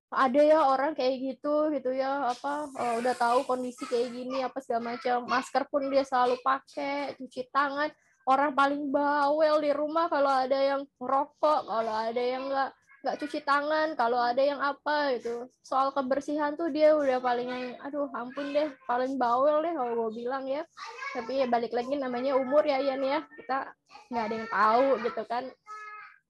[0.08, 4.62] ada ya orang kayak gitu gitu ya apa uh, udah tahu kondisi kayak gini apa
[4.62, 5.26] segala macam.
[5.26, 7.90] Masker pun dia selalu pakai cuci tangan.
[8.28, 13.40] Orang paling bawel di rumah kalau ada yang rokok kalau ada yang nggak nggak cuci
[13.44, 15.44] tangan kalau ada yang apa gitu.
[15.60, 20.24] Soal kebersihan tuh dia udah paling yang aduh ampun deh paling bawel deh kalau gue
[20.24, 20.64] bilang ya.
[21.12, 23.20] Tapi ya balik lagi namanya umur ya Yan ya.
[23.36, 23.76] Kita
[24.08, 25.44] nggak ada yang tahu gitu kan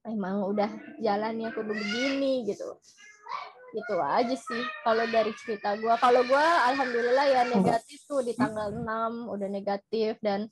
[0.07, 0.69] emang udah
[1.01, 2.77] jalannya kudu begini gitu.
[3.69, 8.73] Gitu aja sih kalau dari cerita gue kalau gue alhamdulillah ya negatif tuh di tanggal
[8.73, 10.49] 6 udah negatif dan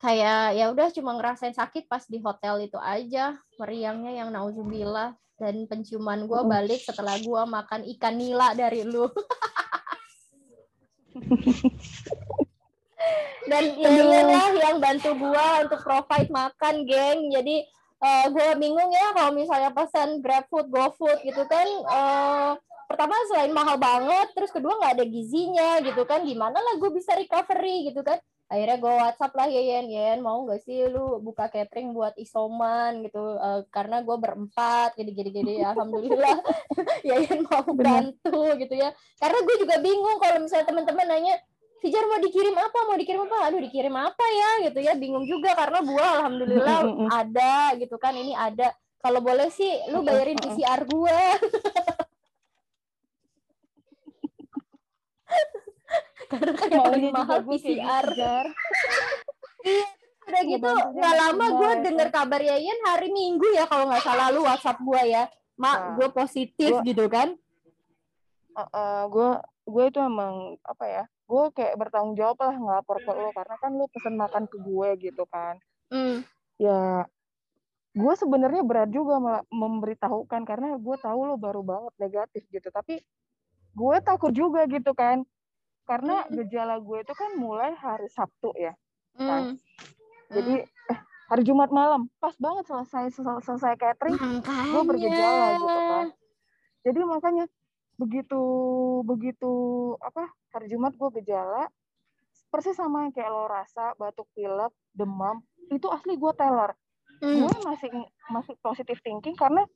[0.00, 5.16] kayak ya udah cuma ngerasain sakit pas di hotel itu aja meriangnya yang nauzubillah.
[5.40, 9.08] Dan penciuman gue balik setelah gue makan ikan nila dari lu.
[13.50, 17.32] Dan inilah yang bantu gue untuk provide makan geng.
[17.32, 17.64] Jadi
[18.00, 22.52] uh, eh, gue bingung ya kalau misalnya pesan GrabFood, GoFood gitu kan uh,
[22.90, 27.14] pertama selain mahal banget, terus kedua nggak ada gizinya gitu kan, gimana lah gue bisa
[27.14, 28.18] recovery gitu kan?
[28.50, 33.06] Akhirnya gue WhatsApp lah ya Yen, Yen mau nggak sih lu buka catering buat isoman?
[33.06, 36.42] gitu, uh, karena gue berempat, gini-gini gini, alhamdulillah.
[37.06, 38.90] Ya Yen mau bantu gitu ya,
[39.22, 41.38] karena gue juga bingung kalau misalnya teman-teman nanya
[41.80, 42.78] Fijar mau dikirim apa?
[42.84, 43.36] Mau dikirim apa?
[43.48, 44.50] Aduh dikirim apa ya?
[44.68, 48.76] Gitu ya bingung juga karena buah alhamdulillah ada gitu kan ini ada.
[49.00, 51.20] Kalau boleh sih lu bayarin PCR gue
[56.30, 58.06] karena kan yang paling mahal PCR
[59.66, 59.88] iya
[60.30, 64.46] udah gitu nggak lama gue denger kabar Yayan hari Minggu ya kalau nggak salah lu
[64.46, 65.26] WhatsApp gue ya.
[65.58, 67.34] Mak nah, gue positif gua, gitu kan.
[68.54, 69.30] Uh, uh, gue
[69.66, 73.70] gue itu emang apa ya gue kayak bertanggung jawab lah ngelapor ke lo karena kan
[73.78, 75.54] lo pesen makan ke gue gitu kan
[75.94, 76.26] mm.
[76.58, 77.06] ya
[77.94, 82.98] gue sebenarnya berat juga memberitahukan karena gue tahu lo baru banget negatif gitu tapi
[83.70, 85.22] gue takut juga gitu kan
[85.86, 86.34] karena mm.
[86.42, 88.74] gejala gue itu kan mulai hari Sabtu ya
[89.14, 89.54] kan?
[89.54, 89.56] mm.
[90.34, 90.98] jadi eh,
[91.30, 96.06] hari Jumat malam pas banget selesai selesai, selesai catering gue bergejala gitu kan
[96.82, 97.46] jadi makanya
[98.00, 98.42] begitu
[99.04, 99.52] begitu
[100.00, 101.68] apa hari Jumat gue gejala
[102.48, 106.72] persis sama yang kayak lo rasa batuk pilek demam itu asli gue teler
[107.20, 107.44] hmm.
[107.44, 107.90] gue masih
[108.32, 109.68] masih positif thinking karena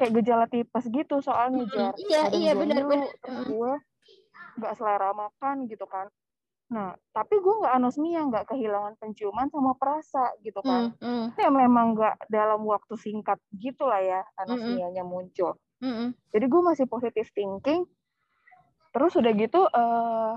[0.00, 1.72] kayak gejala tipes gitu soalnya hmm.
[1.76, 3.12] jar iya iya benar benar
[3.44, 3.72] gue
[4.58, 6.08] nggak selera makan gitu kan
[6.68, 11.26] nah tapi gue nggak anosmia nggak kehilangan penciuman sama perasa gitu kan mm, mm.
[11.40, 16.86] ya memang nggak dalam waktu singkat gitulah ya anosmianya mm, muncul mm, jadi gue masih
[16.90, 17.86] positif thinking.
[18.88, 20.34] Terus udah gitu uh,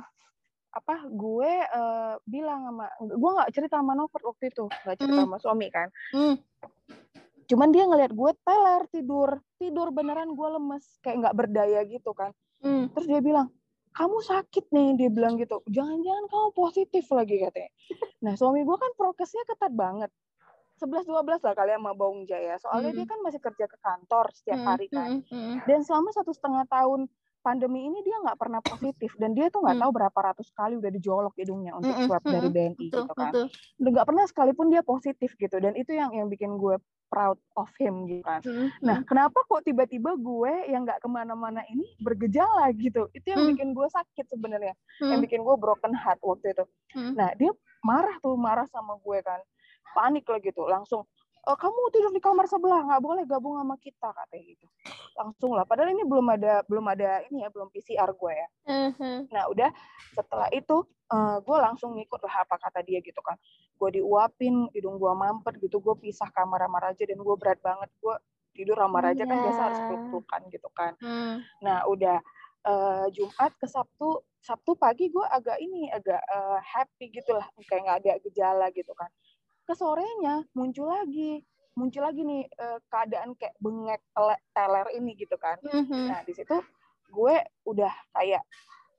[0.72, 5.26] apa gue uh, bilang sama gue nggak cerita sama Novel waktu itu nggak cerita mm.
[5.28, 5.88] sama suami kan.
[6.16, 6.36] Mm.
[7.52, 12.32] cuman dia ngeliat gue teler tidur tidur beneran gue lemes kayak nggak berdaya gitu kan.
[12.64, 12.88] Mm.
[12.96, 13.52] terus dia bilang
[13.92, 15.60] kamu sakit nih dia bilang gitu.
[15.68, 17.72] Jangan-jangan kamu positif lagi katanya.
[18.24, 20.08] Nah suami gue kan prokesnya ketat banget
[20.82, 22.98] 11 12 lah kali sama Baung Jaya soalnya mm.
[22.98, 25.70] dia kan masih kerja ke kantor setiap hari kan mm.
[25.70, 27.06] dan selama satu setengah tahun
[27.42, 29.84] pandemi ini dia nggak pernah positif dan dia tuh nggak hmm.
[29.84, 33.14] tahu berapa ratus kali udah dijolok hidungnya untuk hmm, swab hmm, dari BNI betul, gitu
[33.18, 33.32] kan.
[33.82, 36.78] Udah nggak pernah sekalipun dia positif gitu dan itu yang yang bikin gue
[37.10, 38.46] proud of him gitu kan.
[38.46, 38.70] Hmm.
[38.86, 43.10] Nah kenapa kok tiba-tiba gue yang nggak ke mana-mana ini bergejala gitu?
[43.12, 43.52] Itu yang hmm.
[43.58, 45.10] bikin gue sakit sebenarnya, hmm.
[45.12, 46.66] yang bikin gue broken heart waktu itu.
[46.94, 47.18] Hmm.
[47.18, 49.42] Nah dia marah tuh marah sama gue kan,
[49.92, 51.08] panik lah gitu, langsung
[51.42, 54.66] e, kamu tidur di kamar sebelah nggak boleh gabung sama kita katanya gitu.
[55.18, 55.66] Langsung lah.
[55.66, 58.48] Padahal ini belum ada belum ada ini ya belum PCR gue ya.
[58.70, 59.26] Uh-huh.
[59.34, 59.70] nah udah
[60.14, 63.38] setelah itu uh, gue langsung ngikut lah apa kata dia gitu kan.
[63.78, 65.82] Gue diuapin hidung gue mampet gitu.
[65.82, 67.90] Gue pisah kamar sama Raja dan gue berat banget.
[67.98, 68.16] Gue
[68.54, 69.30] tidur sama Raja yeah.
[69.30, 69.88] kan biasa harus iya.
[69.88, 70.94] peluk gitu kan.
[71.00, 71.40] Hmm.
[71.64, 72.20] nah udah
[72.68, 77.48] uh, Jumat ke Sabtu Sabtu pagi gue agak ini agak uh, happy gitu lah.
[77.66, 79.10] Kayak nggak ada gejala gitu kan
[79.66, 81.42] ke sorenya muncul lagi.
[81.72, 84.02] Muncul lagi nih uh, keadaan kayak bengek
[84.52, 85.56] teler ini gitu kan.
[85.64, 86.06] Mm-hmm.
[86.12, 86.58] nah di situ
[87.12, 87.36] gue
[87.68, 88.44] udah kayak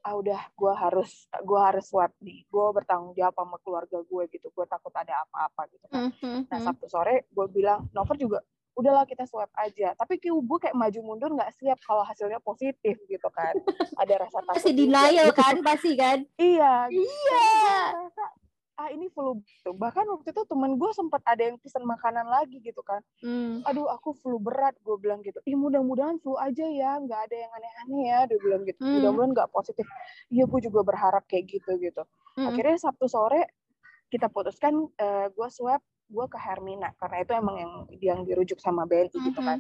[0.02, 2.42] ah udah gue harus gue harus swab nih.
[2.48, 4.48] Gue bertanggung jawab sama keluarga gue gitu.
[4.56, 6.08] Gue takut ada apa-apa gitu kan.
[6.08, 6.38] Mm-hmm.
[6.48, 8.40] nah sabtu sore gue bilang Nover juga
[8.72, 9.92] udahlah kita swab aja.
[9.92, 13.52] Tapi gue kayak maju mundur nggak siap kalau hasilnya positif gitu kan.
[14.00, 15.36] Ada rasa takut pasti denial gitu.
[15.36, 16.18] kan pasti kan?
[16.40, 16.88] Iya.
[16.88, 17.61] Iya
[18.82, 19.70] ah ini flu gitu.
[19.70, 22.98] Bahkan waktu itu temen gue sempat ada yang pesan makanan lagi gitu kan.
[23.22, 23.62] Hmm.
[23.62, 25.38] Aduh aku flu berat gue bilang gitu.
[25.46, 28.18] Ih mudah-mudahan flu aja ya, nggak ada yang aneh-aneh ya.
[28.26, 28.82] Dia bilang gitu.
[28.82, 28.98] Hmm.
[28.98, 29.86] Mudah-mudahan nggak positif.
[30.34, 32.02] Iya gue juga berharap kayak gitu gitu.
[32.34, 32.50] Hmm.
[32.50, 33.54] Akhirnya Sabtu sore
[34.10, 35.80] kita putuskan uh, gue swab
[36.12, 39.26] gue ke Hermina karena itu emang yang yang dirujuk sama BNI gitu hmm.
[39.30, 39.58] gitu kan.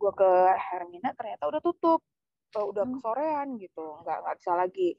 [0.00, 2.00] Gue ke Hermina ternyata udah tutup.
[2.50, 2.98] Uh, udah hmm.
[2.98, 4.98] kesorean gitu, nggak nggak bisa lagi.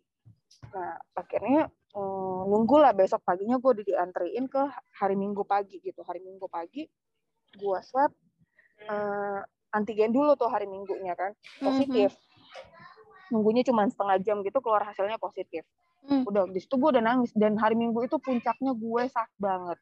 [0.71, 4.63] Nah akhirnya um, nunggu lah besok paginya gue udah diantriin ke
[4.97, 6.01] hari Minggu pagi gitu.
[6.03, 6.87] Hari Minggu pagi
[7.51, 8.11] gue swab
[8.87, 9.41] uh,
[9.75, 12.11] antigen dulu tuh hari Minggunya kan positif.
[12.11, 12.29] Mm-hmm.
[13.31, 15.63] nunggunya cuma setengah jam gitu keluar hasilnya positif.
[16.01, 16.25] Mm.
[16.25, 17.31] udah di situ gue udah nangis.
[17.31, 19.79] Dan hari Minggu itu puncaknya gue sakit banget.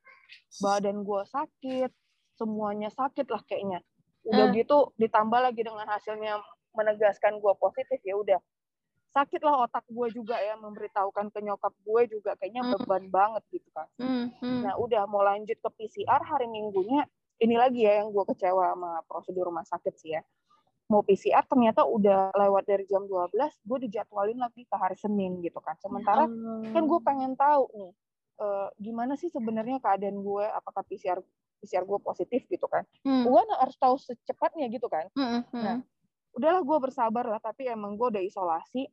[0.62, 1.92] Badan gue sakit
[2.38, 3.82] semuanya sakit lah kayaknya.
[4.28, 4.54] Udah mm.
[4.54, 6.38] gitu ditambah lagi dengan hasilnya
[6.78, 8.40] menegaskan gue positif ya udah
[9.10, 12.72] sakit lah otak gue juga ya memberitahukan ke nyokap gue juga kayaknya mm.
[12.78, 13.88] beban banget gitu kan.
[13.98, 14.62] Mm, mm.
[14.70, 17.10] Nah udah mau lanjut ke PCR hari minggunya
[17.42, 20.22] ini lagi ya yang gue kecewa sama prosedur rumah sakit sih ya.
[20.90, 25.58] Mau PCR ternyata udah lewat dari jam 12, gue dijadwalin lagi ke hari Senin gitu
[25.62, 25.78] kan.
[25.82, 26.74] Sementara mm.
[26.74, 27.94] kan gue pengen tahu nih
[28.42, 31.22] uh, gimana sih sebenarnya keadaan gue, apakah PCR
[31.60, 32.86] PCR gue positif gitu kan.
[33.02, 33.26] Mm.
[33.26, 35.10] Gue harus tahu secepatnya gitu kan.
[35.18, 35.62] Mm, mm.
[35.66, 35.78] Nah
[36.34, 38.86] udahlah gue bersabar lah tapi emang gue udah isolasi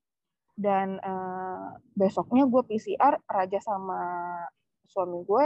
[0.56, 4.00] dan uh, besoknya gue PCR Raja sama
[4.88, 5.44] suami gue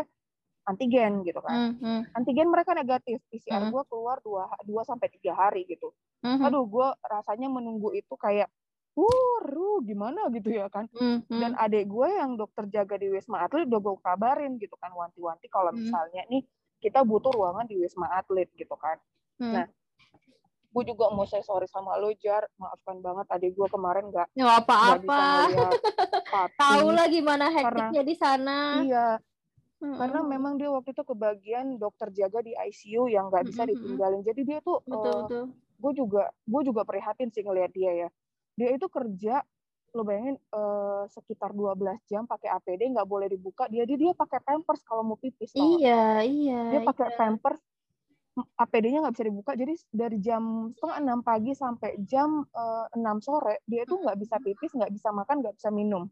[0.71, 1.53] antigen gitu kan.
[1.53, 1.99] Mm -hmm.
[2.15, 3.75] Antigen mereka negatif, PCR mm -hmm.
[3.75, 5.91] gue keluar dua dua sampai tiga hari gitu.
[6.23, 6.47] Mm -hmm.
[6.47, 8.47] Aduh, gue rasanya menunggu itu kayak,
[8.95, 10.87] wuh, gimana gitu ya kan.
[10.95, 11.41] Mm -hmm.
[11.43, 15.51] Dan adik gue yang dokter jaga di Wisma Atlet udah gue kabarin gitu kan, wanti-wanti
[15.51, 15.91] kalau mm -hmm.
[15.91, 16.43] misalnya nih
[16.81, 18.97] kita butuh ruangan di Wisma Atlet gitu kan.
[19.41, 19.53] Hmm.
[19.57, 19.65] Nah,
[20.71, 22.47] gue juga mau saya sorry sama lo Jar.
[22.57, 25.23] Maafkan banget adik gue kemarin nggak nggak apa-apa.
[26.63, 28.59] tahu lah gimana hektiknya di sana.
[28.83, 29.09] Iya.
[29.81, 29.97] Hmm.
[29.97, 34.21] karena memang dia waktu itu kebagian dokter jaga di ICU yang nggak bisa ditinggalin.
[34.21, 35.45] Jadi dia tuh betul, uh, betul.
[35.57, 38.09] gue juga gue juga prihatin sih ngelihat dia ya.
[38.61, 39.41] Dia itu kerja
[39.97, 43.73] lo bayangin uh, sekitar 12 jam pakai APD nggak boleh dibuka.
[43.73, 47.17] Dia dia dia pakai pampers kalau mau pipis iya iya dia pakai iya.
[47.17, 47.65] pampers
[48.57, 49.53] APD-nya nggak bisa dibuka.
[49.57, 54.73] Jadi dari jam setengah enam pagi sampai jam uh, sore dia tuh nggak bisa pipis
[54.77, 56.09] nggak bisa makan nggak bisa minum.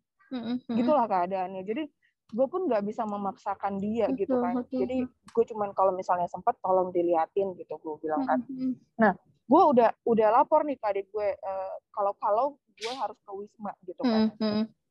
[0.69, 1.63] Gitulah keadaannya.
[1.65, 1.83] Jadi
[2.29, 4.53] gue pun nggak bisa memaksakan dia betul, gitu kan.
[4.61, 4.85] betul.
[4.85, 8.45] jadi gue cuman kalau misalnya sempat tolong diliatin gitu gue bilang kan.
[9.01, 9.17] Nah
[9.49, 13.73] gue udah udah lapor nih ke adik gue uh, kalau kalau gue harus ke wisma
[13.89, 14.29] gitu kan.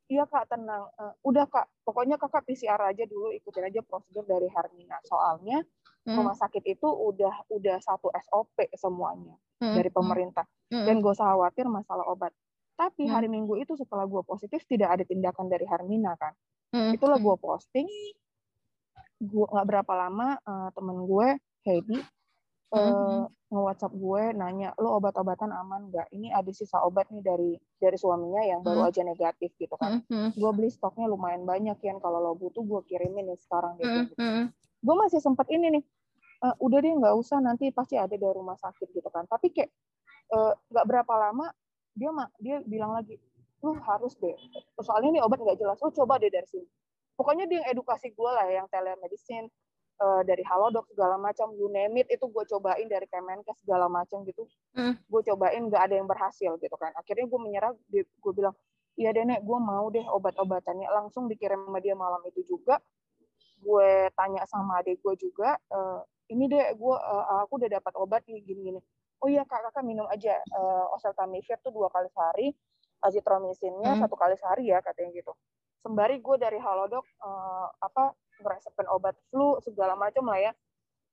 [0.07, 4.47] Iya kak tenang uh, udah kak pokoknya kakak PCR aja dulu ikutin aja prosedur dari
[4.47, 5.63] Hermina soalnya
[6.07, 6.15] hmm.
[6.15, 9.75] rumah sakit itu udah udah satu SOP semuanya hmm.
[9.75, 10.85] dari pemerintah hmm.
[10.87, 12.31] dan gue usah khawatir masalah obat
[12.79, 13.13] tapi hmm.
[13.13, 16.33] hari Minggu itu setelah gue positif tidak ada tindakan dari Hermina kan
[16.71, 16.95] hmm.
[16.95, 17.87] itulah gue posting
[19.17, 21.27] gue nggak berapa lama uh, temen gue
[21.67, 21.99] Heidi
[22.73, 23.23] uh, hmm.
[23.53, 26.07] nge-WhatsApp gue nanya lo obat-obatan aman nggak?
[26.11, 30.03] Ini ada sisa obat nih dari dari suaminya yang baru aja negatif gitu kan.
[30.11, 30.35] Hmm.
[30.35, 34.51] gue beli stoknya lumayan banyak kan kalau lo butuh gue kirimin nih sekarang gitu, hmm.
[34.83, 35.83] gue masih sempet ini nih
[36.43, 39.25] uh, udah deh nggak usah nanti pasti ada dari rumah sakit gitu kan.
[39.25, 39.69] Tapi kayak
[40.27, 41.47] eh, nggak uh, berapa lama
[41.97, 43.17] dia dia bilang lagi
[43.65, 44.37] lu harus deh.
[44.77, 46.67] Soalnya ini obat nggak jelas lu coba deh dari sini.
[47.17, 49.49] Pokoknya dia yang edukasi gue lah yang telemedicine
[50.01, 54.23] uh, dari halodoc segala macam you name it itu gue cobain dari Kemenkes segala macam
[54.25, 54.45] gitu.
[54.77, 54.93] Mm.
[54.97, 56.93] gue cobain nggak ada yang berhasil gitu kan.
[56.97, 58.53] Akhirnya gue menyerah gue bilang
[58.97, 60.87] iya deh nek gue mau deh obat-obatannya.
[60.89, 62.77] Langsung dikirim sama dia malam itu juga.
[63.57, 68.21] Gue tanya sama adik gue juga uh, ini deh gue uh, aku udah dapat obat
[68.29, 68.81] nih gini-gini.
[69.17, 72.53] Oh iya kak kakak minum aja uh, oseltamivir tuh dua kali sehari
[73.01, 74.01] azitromisinnya hmm.
[74.05, 75.33] satu kali sehari ya katanya gitu.
[75.81, 80.51] Sembari gue dari halodoc uh, apa ngeresepin obat flu segala macam lah ya.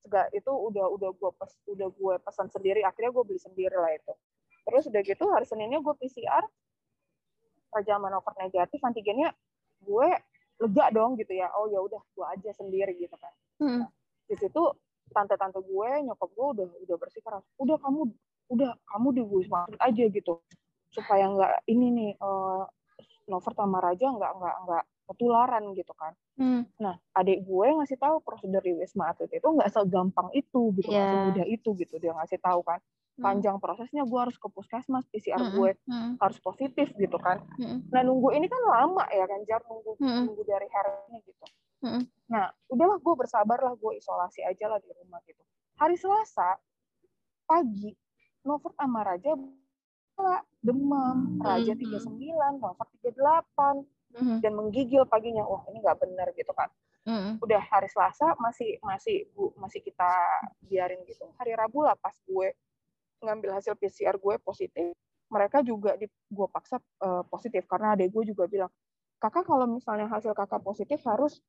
[0.04, 3.92] Segala itu udah udah gue pes, udah gue pesan sendiri akhirnya gue beli sendiri lah
[3.92, 4.12] itu.
[4.64, 6.44] Terus udah gitu hari seninnya gue PCR
[7.74, 9.32] Raja Manover negatif antigennya
[9.82, 10.08] gue
[10.60, 11.50] lega dong gitu ya.
[11.56, 13.32] Oh ya udah gue aja sendiri gitu kan.
[13.60, 13.78] Hmm.
[13.84, 13.90] nah,
[14.28, 14.62] di situ
[15.12, 18.08] tante-tante gue nyokap gue udah udah bersikeras udah kamu
[18.50, 20.40] udah kamu di wisma aja gitu.
[20.92, 22.64] Supaya nggak ini nih uh,
[23.28, 26.12] Nover sama Raja nggak nggak nggak ketularan gitu kan.
[26.40, 26.62] Hmm.
[26.80, 31.30] Nah, adik gue ngasih tahu prosedur di Wisma Atlet itu nggak segampang itu gitu, yeah.
[31.30, 32.80] semudah itu gitu dia ngasih tahu kan.
[33.14, 33.22] Hmm.
[33.30, 35.52] Panjang prosesnya gue harus ke puskesmas, PCR hmm.
[35.54, 36.12] gue hmm.
[36.18, 37.44] harus positif gitu kan.
[37.60, 37.84] Hmm.
[37.92, 40.22] Nah, nunggu ini kan lama ya kan, jar nunggu hmm.
[40.32, 41.44] nunggu dari hari ini gitu.
[41.84, 42.02] Hmm.
[42.32, 45.44] Nah, udahlah gue bersabar lah, gue isolasi aja lah di rumah gitu.
[45.76, 46.56] Hari Selasa
[47.44, 47.92] pagi,
[48.48, 49.36] Nover sama Raja
[50.64, 53.84] demam, Raja 39, Nover 38,
[54.14, 54.38] mm-hmm.
[54.40, 55.44] dan menggigil paginya.
[55.44, 56.70] Wah, ini nggak benar gitu kan.
[57.04, 57.44] Mm-hmm.
[57.44, 60.10] Udah hari Selasa masih masih bu, masih kita
[60.64, 61.28] biarin gitu.
[61.36, 62.54] Hari Rabu lah pas gue
[63.20, 64.92] ngambil hasil PCR gue positif,
[65.28, 68.72] mereka juga di gue paksa uh, positif karena adek gue juga bilang,
[69.20, 71.40] "Kakak kalau misalnya hasil kakak positif harus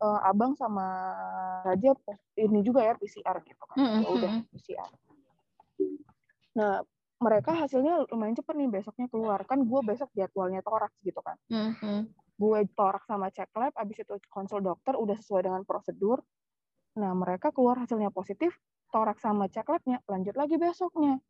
[0.00, 1.14] uh, abang sama
[1.62, 1.92] Raja
[2.40, 3.76] ini juga ya PCR gitu kan.
[3.78, 4.00] Mm-hmm.
[4.02, 4.90] Ya udah PCR.
[6.50, 6.74] Nah,
[7.20, 9.44] mereka hasilnya lumayan cepet nih besoknya keluar.
[9.44, 11.36] Kan gue besok jadwalnya toraks gitu kan.
[11.52, 12.00] Mm-hmm.
[12.40, 16.24] gue toraks sama cek lab abis itu konsul dokter udah sesuai dengan prosedur.
[16.96, 18.56] Nah mereka keluar hasilnya positif
[18.88, 21.20] toraks sama cek labnya lanjut lagi besoknya.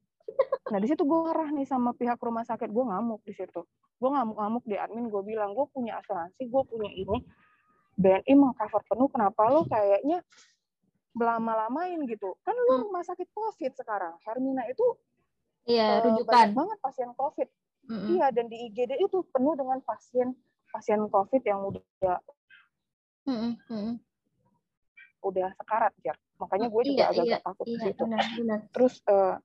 [0.71, 2.71] Nah di situ gue marah nih sama pihak rumah sakit.
[2.71, 3.67] Gue ngamuk di situ.
[3.99, 7.19] Gue ngamuk-ngamuk di admin gue bilang gue punya asuransi gue punya ini.
[7.99, 10.23] BNI mengcover penuh kenapa lo kayaknya
[11.11, 12.39] belama-lamain gitu?
[12.47, 12.83] Kan lu mm.
[12.87, 14.15] rumah sakit covid sekarang.
[14.23, 14.95] Hermina itu
[15.69, 16.31] Iya, uh, rujukan.
[16.31, 17.49] Banyak banget pasien COVID.
[17.91, 18.09] Mm-hmm.
[18.15, 20.29] Iya, dan di IGD itu penuh dengan pasien
[20.71, 21.83] pasien COVID yang udah
[23.27, 23.99] mm-hmm.
[25.27, 26.15] udah sekarat ya.
[26.39, 28.03] Makanya gue juga iya, agak iya, takut iya, situ.
[28.07, 28.61] Benar, benar.
[28.73, 29.37] Terus uh,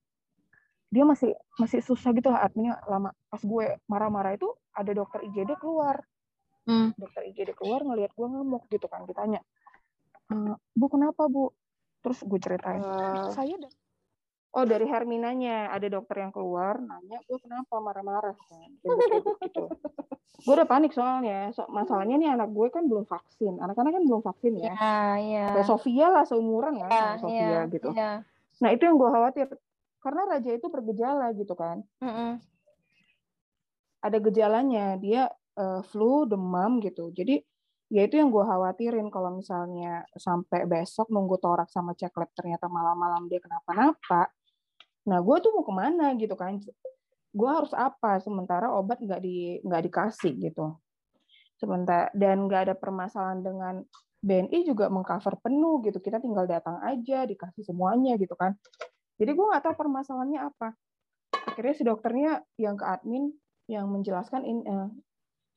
[0.94, 3.12] dia masih masih susah gitu lah adminnya lama.
[3.28, 6.00] Pas gue marah-marah itu ada dokter IGD keluar.
[6.66, 6.96] Mm.
[6.96, 9.38] Dokter IGD keluar ngelihat gue ngamuk gitu kan, ditanya,
[10.34, 11.54] e, bu kenapa bu?
[12.02, 13.54] Terus gue ceritain, uh, saya
[14.56, 15.70] oh dari Herminanya.
[15.76, 18.36] Ada dokter yang keluar nanya gue kenapa marah-marah?
[18.36, 19.68] Kan gitu
[20.46, 21.50] gue udah panik soalnya.
[21.58, 23.58] So, masalahnya nih anak gue kan belum vaksin.
[23.58, 24.78] Anak-anak kan belum vaksin ya.
[24.78, 25.50] Yeah, yeah.
[25.58, 27.90] Kayak Sofia lah seumuran kan yeah, sama Sofia yeah, gitu.
[27.98, 28.16] yeah.
[28.62, 29.48] nah itu yang gue khawatir.
[30.04, 31.82] Karena raja itu bergejala gitu kan.
[31.98, 32.32] Mm -hmm.
[34.06, 34.86] ada gejalanya.
[35.02, 37.10] Dia uh, flu demam gitu.
[37.10, 37.42] Jadi
[37.90, 39.10] ya itu yang gue khawatirin.
[39.10, 44.30] Kalau misalnya sampai besok nunggu torak sama cek lab ternyata malam-malam dia kenapa-napa
[45.06, 46.58] nah gue tuh mau ke mana gitu kan?
[47.36, 50.78] Gue harus apa sementara obat nggak di nggak dikasih gitu.
[51.56, 53.76] Sementara dan nggak ada permasalahan dengan
[54.26, 56.02] BNI juga mengcover penuh gitu.
[56.02, 58.58] Kita tinggal datang aja dikasih semuanya gitu kan.
[59.22, 60.74] Jadi gue nggak tahu permasalahannya apa.
[61.46, 63.32] Akhirnya si dokternya yang ke admin
[63.70, 64.90] yang menjelaskan in, uh,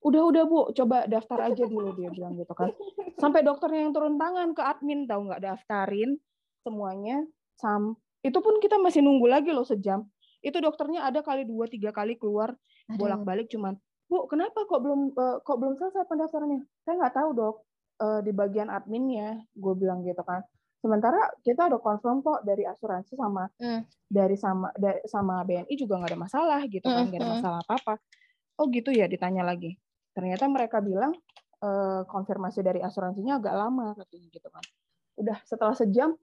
[0.04, 2.70] udah udah bu coba daftar aja dulu dia bilang gitu kan.
[3.18, 5.42] Sampai dokternya yang turun tangan ke admin tahu nggak?
[5.42, 6.20] Daftarin
[6.62, 7.24] semuanya
[7.58, 10.06] sam itu pun kita masih nunggu lagi loh sejam.
[10.42, 12.54] Itu dokternya ada kali dua tiga kali keluar
[12.88, 13.76] bolak balik cuman
[14.08, 16.64] bu kenapa kok belum uh, kok belum selesai pendaftarannya?
[16.82, 17.56] Saya nggak tahu dok
[18.00, 20.40] uh, di bagian adminnya gue bilang gitu kan.
[20.78, 24.08] Sementara kita ada confirm kok dari asuransi sama mm.
[24.08, 27.74] dari sama dari, sama BNI juga nggak ada masalah gitu kan nggak ada masalah apa
[27.76, 27.94] apa
[28.62, 29.76] oh gitu ya ditanya lagi.
[30.16, 31.12] Ternyata mereka bilang
[31.60, 34.64] uh, konfirmasi dari asuransinya agak lama katanya gitu kan.
[35.20, 36.16] Udah setelah sejam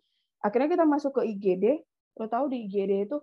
[0.44, 1.66] akhirnya kita masuk ke IGD
[2.16, 3.18] lo tahu di IGD itu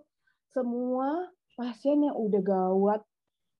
[0.53, 3.01] semua pasien yang udah gawat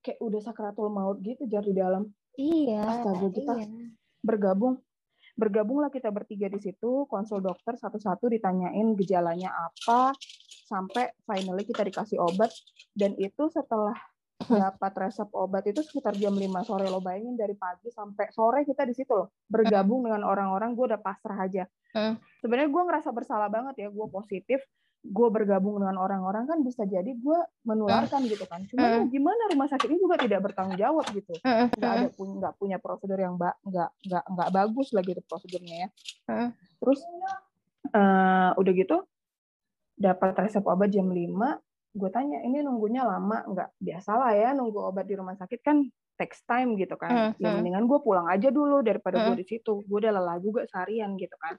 [0.05, 2.05] kayak udah sakratul maut gitu jar di dalam.
[2.37, 3.89] Iya astaga kita iya.
[4.21, 4.77] bergabung.
[5.33, 10.13] Bergabunglah kita bertiga di situ konsul dokter satu-satu ditanyain gejalanya apa
[10.69, 12.53] sampai finally kita dikasih obat.
[12.93, 13.97] Dan itu setelah
[14.47, 18.83] dapat resep obat itu sekitar jam 5 sore lo bayangin dari pagi sampai sore kita
[18.83, 21.63] di situ loh bergabung dengan orang-orang gue udah pasrah aja.
[22.41, 24.59] Sebenarnya gue ngerasa bersalah banget ya gue positif
[25.03, 28.63] gue bergabung dengan orang-orang kan bisa jadi gue menularkan gitu kan.
[28.71, 31.35] Cuma gimana rumah sakit ini juga tidak bertanggung jawab gitu.
[31.75, 35.89] Nggak ada punya nggak punya prosedur yang nggak nggak nggak bagus lagi gitu prosedurnya ya.
[36.79, 36.99] Terus
[37.91, 38.97] uh, udah gitu
[39.93, 41.19] dapat resep obat jam 5
[41.93, 43.45] gue tanya ini nunggunya lama?
[43.45, 45.85] Nggak biasalah ya nunggu obat di rumah sakit kan
[46.17, 47.37] takes time gitu kan.
[47.37, 49.85] Ya mendingan gue pulang aja dulu daripada gue di situ.
[49.85, 51.55] Gue udah lelah juga seharian gitu kan.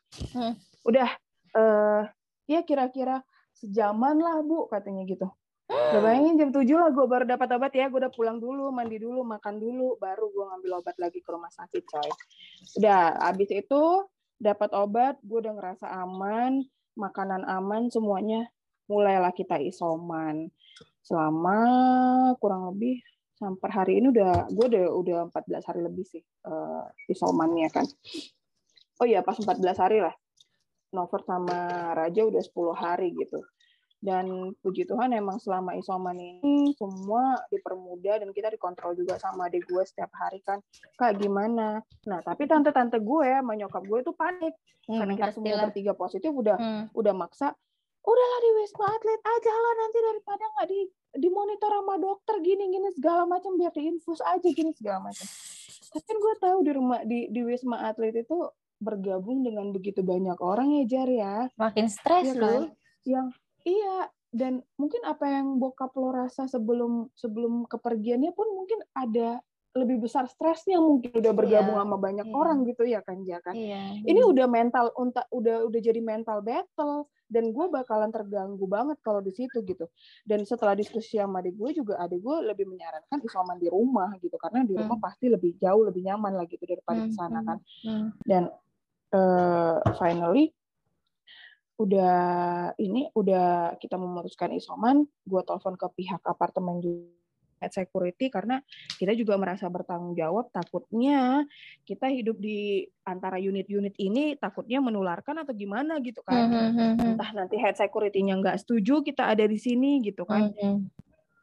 [0.84, 1.08] Udah
[1.54, 2.02] uh,
[2.50, 3.22] ya kira-kira
[3.54, 5.30] sejaman lah bu katanya gitu.
[5.64, 9.00] Udah bayangin jam 7 lah gue baru dapat obat ya, gue udah pulang dulu, mandi
[9.00, 12.10] dulu, makan dulu, baru gue ngambil obat lagi ke rumah sakit coy.
[12.76, 13.82] Udah, abis itu
[14.36, 16.68] dapat obat, gue udah ngerasa aman,
[17.00, 18.44] makanan aman, semuanya
[18.88, 20.48] mulailah kita isoman.
[21.04, 21.58] Selama
[22.40, 23.00] kurang lebih
[23.34, 27.84] sampai hari ini udah gue udah udah 14 hari lebih sih uh, isomannya kan.
[29.02, 30.14] Oh iya pas 14 hari lah.
[30.94, 33.42] Nover sama Raja udah 10 hari gitu.
[34.04, 39.64] Dan puji Tuhan emang selama isoman ini semua dipermudah dan kita dikontrol juga sama adik
[39.64, 40.60] gue setiap hari kan.
[41.00, 41.80] Kak gimana?
[42.04, 44.54] Nah tapi tante-tante gue sama nyokap gue itu panik.
[44.84, 46.84] Hmm, karena kita semua bertiga positif udah hmm.
[46.92, 47.56] udah maksa
[48.04, 50.80] udahlah di wisma atlet aja lah nanti daripada nggak di
[51.24, 55.26] dimonitor sama dokter gini gini segala macam biar diinfus aja gini segala macam
[55.94, 58.50] tapi kan gue tahu di rumah di di wisma atlet itu
[58.82, 62.62] bergabung dengan begitu banyak orang ya jar ya makin stres ya, kan?
[63.08, 63.26] yang
[63.64, 69.38] iya dan mungkin apa yang bokap lo rasa sebelum sebelum kepergiannya pun mungkin ada
[69.74, 71.86] lebih besar stresnya mungkin udah bergabung yeah.
[71.86, 72.38] sama banyak yeah.
[72.38, 73.94] orang gitu ya kan ya kan yeah.
[74.06, 79.24] ini udah mental unta, udah udah jadi mental battle dan gue bakalan terganggu banget kalau
[79.24, 79.88] di situ gitu
[80.28, 84.36] dan setelah diskusi sama adik gue juga adik gue lebih menyarankan isoman di rumah gitu
[84.36, 85.06] karena di rumah hmm.
[85.06, 87.08] pasti lebih jauh lebih nyaman lah gitu daripada hmm.
[87.08, 87.58] di sana hmm, kan
[87.88, 88.08] hmm.
[88.28, 88.42] dan
[89.16, 90.52] uh, finally
[91.74, 97.23] udah ini udah kita memutuskan isoman gue telepon ke pihak apartemen juga
[97.64, 98.60] head security karena
[99.00, 101.48] kita juga merasa bertanggung jawab takutnya
[101.88, 106.92] kita hidup di antara unit-unit ini takutnya menularkan atau gimana gitu kan mm -hmm.
[107.16, 110.76] entah nanti head security-nya nggak setuju kita ada di sini gitu kan mm -hmm.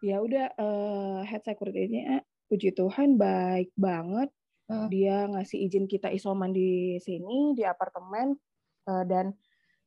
[0.05, 4.29] ya udah uh, head security-nya puji Tuhan baik banget
[4.69, 4.87] mm.
[4.93, 8.37] dia ngasih izin kita isoman di sini di apartemen
[8.85, 9.33] uh, dan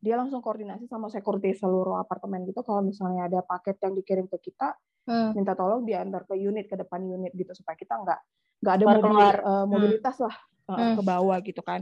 [0.05, 4.53] dia langsung koordinasi sama security seluruh apartemen gitu kalau misalnya ada paket yang dikirim ke
[4.53, 4.77] kita
[5.09, 5.37] hmm.
[5.37, 8.21] minta tolong diantar ke unit ke depan unit gitu supaya kita nggak
[8.65, 9.13] nggak ada mobil,
[9.45, 10.25] uh, mobilitas hmm.
[10.29, 10.37] lah
[10.69, 10.95] uh, hmm.
[10.97, 11.81] ke bawah gitu kan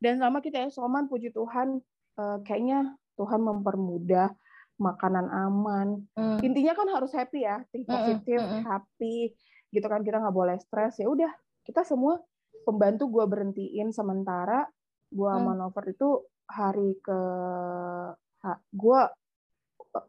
[0.00, 1.80] dan sama kita ya Soman puji Tuhan
[2.20, 4.32] uh, kayaknya Tuhan mempermudah
[4.76, 6.44] makanan aman hmm.
[6.44, 8.64] intinya kan harus happy ya think hmm, positif hmm.
[8.64, 9.32] happy
[9.72, 11.32] gitu kan kita nggak boleh stres ya udah
[11.64, 12.20] kita semua
[12.68, 14.68] pembantu gue berhentiin sementara
[15.08, 15.44] gue hmm.
[15.44, 16.08] manuver itu
[16.46, 17.20] hari ke
[18.54, 19.00] gue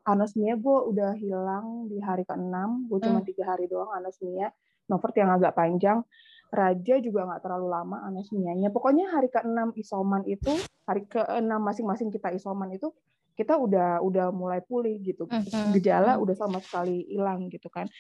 [0.06, 2.56] anosmia gue udah hilang di hari ke-6,
[2.90, 3.28] gue cuma hmm.
[3.28, 4.52] tiga hari doang anosmia.
[4.88, 6.00] Novert yang agak panjang,
[6.48, 8.72] Raja juga nggak terlalu lama anosmianya.
[8.72, 10.56] Pokoknya hari ke-6 isoman itu,
[10.88, 12.96] hari ke-6 masing-masing kita isoman itu,
[13.36, 15.28] kita udah udah mulai pulih gitu.
[15.28, 17.92] Hmm, hmm, Gejala udah sama sekali hilang gitu kan.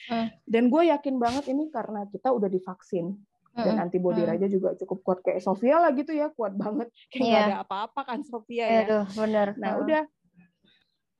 [0.47, 3.19] Dan gue yakin banget ini karena kita udah divaksin.
[3.57, 4.29] dan antibody hmm.
[4.29, 7.45] Raja juga cukup kuat kayak Sofia lah gitu ya kuat banget kayak yeah.
[7.49, 9.57] ada apa-apa kan Sofia ya Aduh, bener.
[9.57, 9.81] nah hmm.
[9.81, 10.01] udah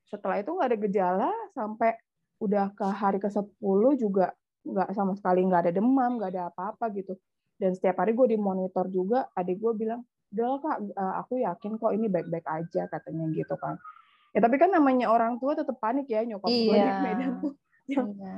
[0.08, 1.96] setelah itu nggak ada gejala sampai
[2.40, 3.44] udah ke hari ke 10
[4.00, 4.32] juga
[4.68, 7.16] nggak sama sekali nggak ada demam nggak ada apa-apa gitu
[7.58, 10.02] dan setiap hari gue dimonitor juga adik gue bilang
[10.36, 13.80] udah kak eh, aku yakin kok ini baik-baik aja katanya gitu kan
[14.36, 16.68] ya tapi kan namanya orang tua tetap panik ya nyokap iya.
[16.68, 17.54] gue di Medan tuh
[17.88, 18.36] iya.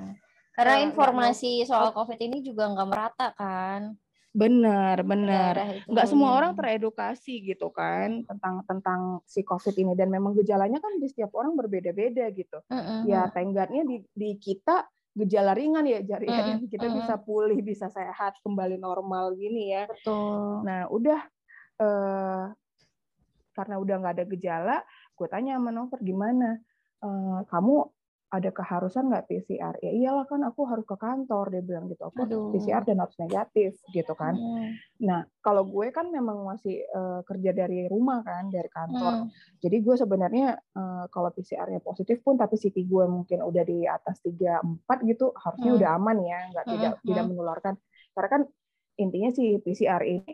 [0.53, 3.97] karena uh, informasi soal covid ini juga nggak merata kan
[4.29, 5.83] Benar, benar.
[5.89, 11.01] Nggak semua orang teredukasi gitu kan tentang tentang si COVID ini dan memang gejalanya kan
[11.01, 12.61] di setiap orang berbeda-beda gitu.
[12.69, 14.85] Uh, uh, ya tenggatnya di di kita
[15.17, 19.89] gejala ringan ya jari uh, kita uh, bisa pulih, bisa sehat, kembali normal gini ya.
[19.89, 20.61] Betul.
[20.61, 21.19] Nah, udah
[21.81, 22.43] uh,
[23.57, 24.77] karena udah nggak ada gejala,
[25.17, 26.61] gue tanya sama Nover gimana?
[27.01, 27.89] Uh, kamu
[28.29, 29.73] ada keharusan nggak PCR?
[29.81, 32.05] Ya iyalah kan aku harus ke kantor dia bilang gitu.
[32.13, 32.53] Aku Aduh.
[32.53, 34.37] PCR dan harus negatif gitu kan.
[34.37, 34.77] Hmm.
[35.01, 39.25] Nah kalau gue kan memang masih uh, kerja dari rumah kan dari kantor.
[39.25, 39.27] Hmm.
[39.57, 44.21] Jadi gue sebenarnya uh, kalau PCR-nya positif pun tapi CT gue mungkin udah di atas
[44.21, 45.79] tiga empat gitu harusnya hmm.
[45.81, 46.73] udah aman ya nggak hmm.
[46.77, 47.05] tidak hmm.
[47.09, 47.73] tidak menularkan.
[48.13, 48.41] Karena kan
[48.99, 50.31] intinya si PCR ini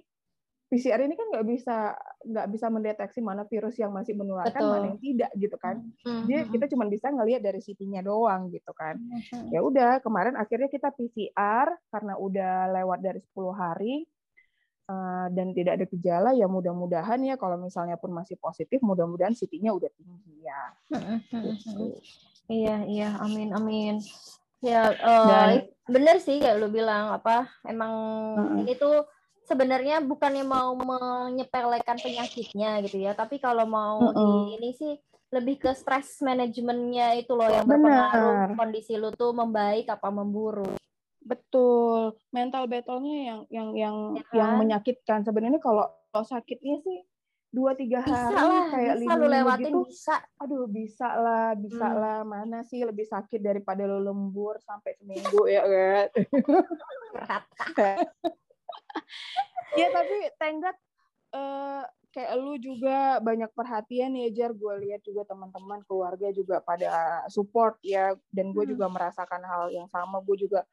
[0.65, 1.93] PCR ini kan nggak bisa
[2.25, 4.73] nggak bisa mendeteksi mana virus yang masih menularkan Betul.
[4.73, 5.75] mana yang tidak gitu kan.
[6.01, 6.25] Mm-hmm.
[6.25, 8.97] Jadi kita cuma bisa ngelihat dari CT-nya doang gitu kan.
[8.97, 9.53] Mm-hmm.
[9.53, 13.95] Ya udah kemarin akhirnya kita PCR karena udah lewat dari 10 hari
[14.89, 19.69] uh, dan tidak ada gejala ya mudah-mudahan ya kalau misalnya pun masih positif mudah-mudahan CT-nya
[19.69, 20.61] udah tinggi ya.
[20.97, 21.17] Mm-hmm.
[21.45, 21.83] Gitu.
[22.49, 24.01] Iya iya amin amin.
[24.65, 27.93] Ya uh, dan, bener sih kayak lu bilang apa emang
[28.33, 28.61] mm-hmm.
[28.65, 29.05] ini tuh
[29.45, 34.13] sebenarnya bukannya mau menyepelekan penyakitnya gitu ya, tapi kalau mau -uh.
[34.13, 34.93] di ini sih
[35.33, 38.57] lebih ke stress manajemennya itu loh yang berpengaruh Benar.
[38.57, 40.77] kondisi lu tuh membaik apa memburuk.
[41.25, 44.37] Betul, mental battle-nya yang yang yang ya kan?
[44.37, 45.19] yang menyakitkan.
[45.25, 47.01] Sebenarnya kalau, kalau sakitnya sih
[47.49, 50.15] dua tiga hari lah, kayak bisa lu lewatin gitu, bisa.
[50.37, 51.97] Aduh bisa lah, bisa hmm.
[51.97, 52.17] lah.
[52.21, 56.07] Mana sih lebih sakit daripada lu lembur sampai seminggu ya kan?
[59.79, 60.77] ya tapi tenggat
[61.35, 61.83] uh,
[62.15, 67.75] kayak lu juga banyak perhatian ya Jar gue lihat juga teman-teman keluarga juga pada support
[67.83, 68.71] ya dan gue hmm.
[68.71, 70.63] juga merasakan hal yang sama gue juga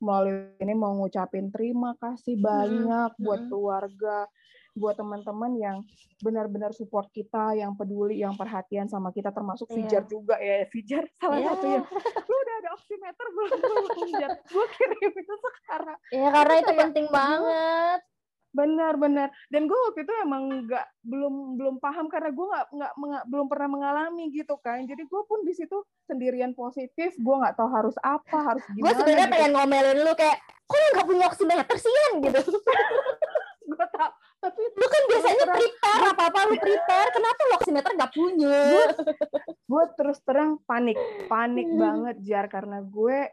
[0.00, 3.22] melalui ini mau ngucapin terima kasih hmm, banyak hmm.
[3.22, 4.24] buat keluarga
[4.76, 5.76] buat teman-teman yang
[6.20, 9.76] benar-benar support kita yang peduli yang perhatian sama kita termasuk yeah.
[9.76, 10.64] Fijar juga ya.
[10.68, 11.48] Fijar salah yeah.
[11.52, 11.84] satu yang
[12.28, 13.84] lu udah ada oximeter belum belum
[14.36, 15.98] gue kirim itu sekarang.
[16.12, 18.00] Ya yeah, karena itu penting banget.
[18.56, 23.46] Benar-benar dan gue waktu itu emang nggak belum belum paham karena gue nggak nggak belum
[23.52, 24.80] pernah mengalami gitu kan.
[24.88, 27.12] Jadi gue pun di situ sendirian positif.
[27.20, 29.34] Gue nggak tahu harus apa harus gimana gue sebenarnya gitu.
[29.36, 31.92] pengen ngomelin lu kayak kok lu nggak punya oximeter sih
[32.24, 32.40] gitu.
[33.66, 37.08] Gue tau tapi lu kan biasanya terang, prepare apa apa lu prepare.
[37.10, 38.58] Kenapa lu oximeter nggak punya?
[39.66, 41.80] gue terus terang panik panik hmm.
[41.80, 43.32] banget jar karena gue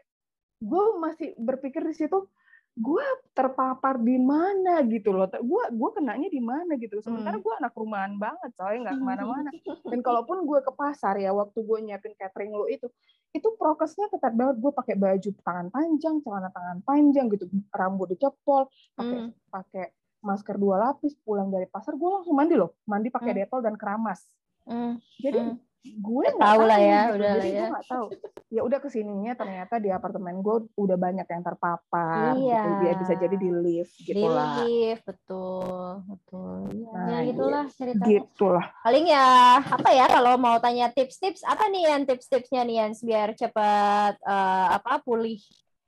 [0.64, 2.26] gue masih berpikir di situ
[2.74, 3.06] gue
[3.38, 5.30] terpapar di mana gitu loh.
[5.30, 6.98] Gue gue kenanya di mana gitu.
[6.98, 7.44] Sementara hmm.
[7.46, 9.50] gue anak rumahan banget soalnya nggak ke mana-mana.
[9.94, 12.90] Dan kalaupun gue ke pasar ya waktu gue nyiapin catering lo itu
[13.30, 14.58] itu prokesnya ketat banget.
[14.58, 18.66] Gue pakai baju tangan panjang celana tangan panjang gitu rambut dicepol
[18.98, 19.30] pakai hmm.
[19.54, 19.86] pakai
[20.24, 23.38] masker dua lapis pulang dari pasar gue langsung mandi loh mandi pakai hmm.
[23.44, 24.24] detol dan keramas
[24.66, 24.96] hmm.
[25.20, 27.14] jadi hmm gue nggak tahu lah ya gitu.
[27.20, 28.06] udah lah ya gue tahu
[28.48, 32.48] ya udah ke sininya ternyata di apartemen gue udah banyak yang terpapar gitu.
[32.48, 32.64] iya.
[32.64, 37.18] gitu dia bisa jadi di lift gitu di lah lift betul betul iya, nah, ya
[37.28, 39.28] gitulah ceritanya gitulah paling ya
[39.60, 44.66] apa ya kalau mau tanya tips-tips apa nih yang tips-tipsnya nih yang biar cepat uh,
[44.80, 45.36] apa pulih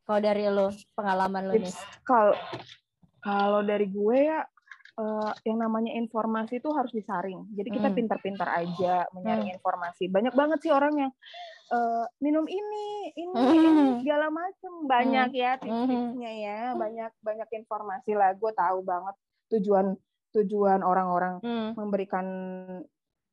[0.05, 1.73] kalau dari lo pengalaman lo nih
[2.05, 2.37] kalau
[3.27, 4.47] kalau dari gue ya
[4.95, 7.43] uh, yang namanya informasi itu harus disaring.
[7.59, 7.97] Jadi kita hmm.
[7.99, 9.59] pintar-pintar aja menyaring hmm.
[9.59, 10.07] informasi.
[10.07, 11.13] Banyak banget sih orang yang
[11.75, 13.67] uh, minum ini, ini, hmm.
[13.67, 14.73] ini segala macam.
[14.87, 15.41] Banyak hmm.
[15.43, 16.61] ya tips-tipsnya ya.
[16.79, 18.31] Banyak banyak informasi lah.
[18.39, 19.15] Gue tahu banget
[19.59, 19.99] tujuan
[20.39, 21.75] tujuan orang-orang hmm.
[21.75, 22.27] memberikan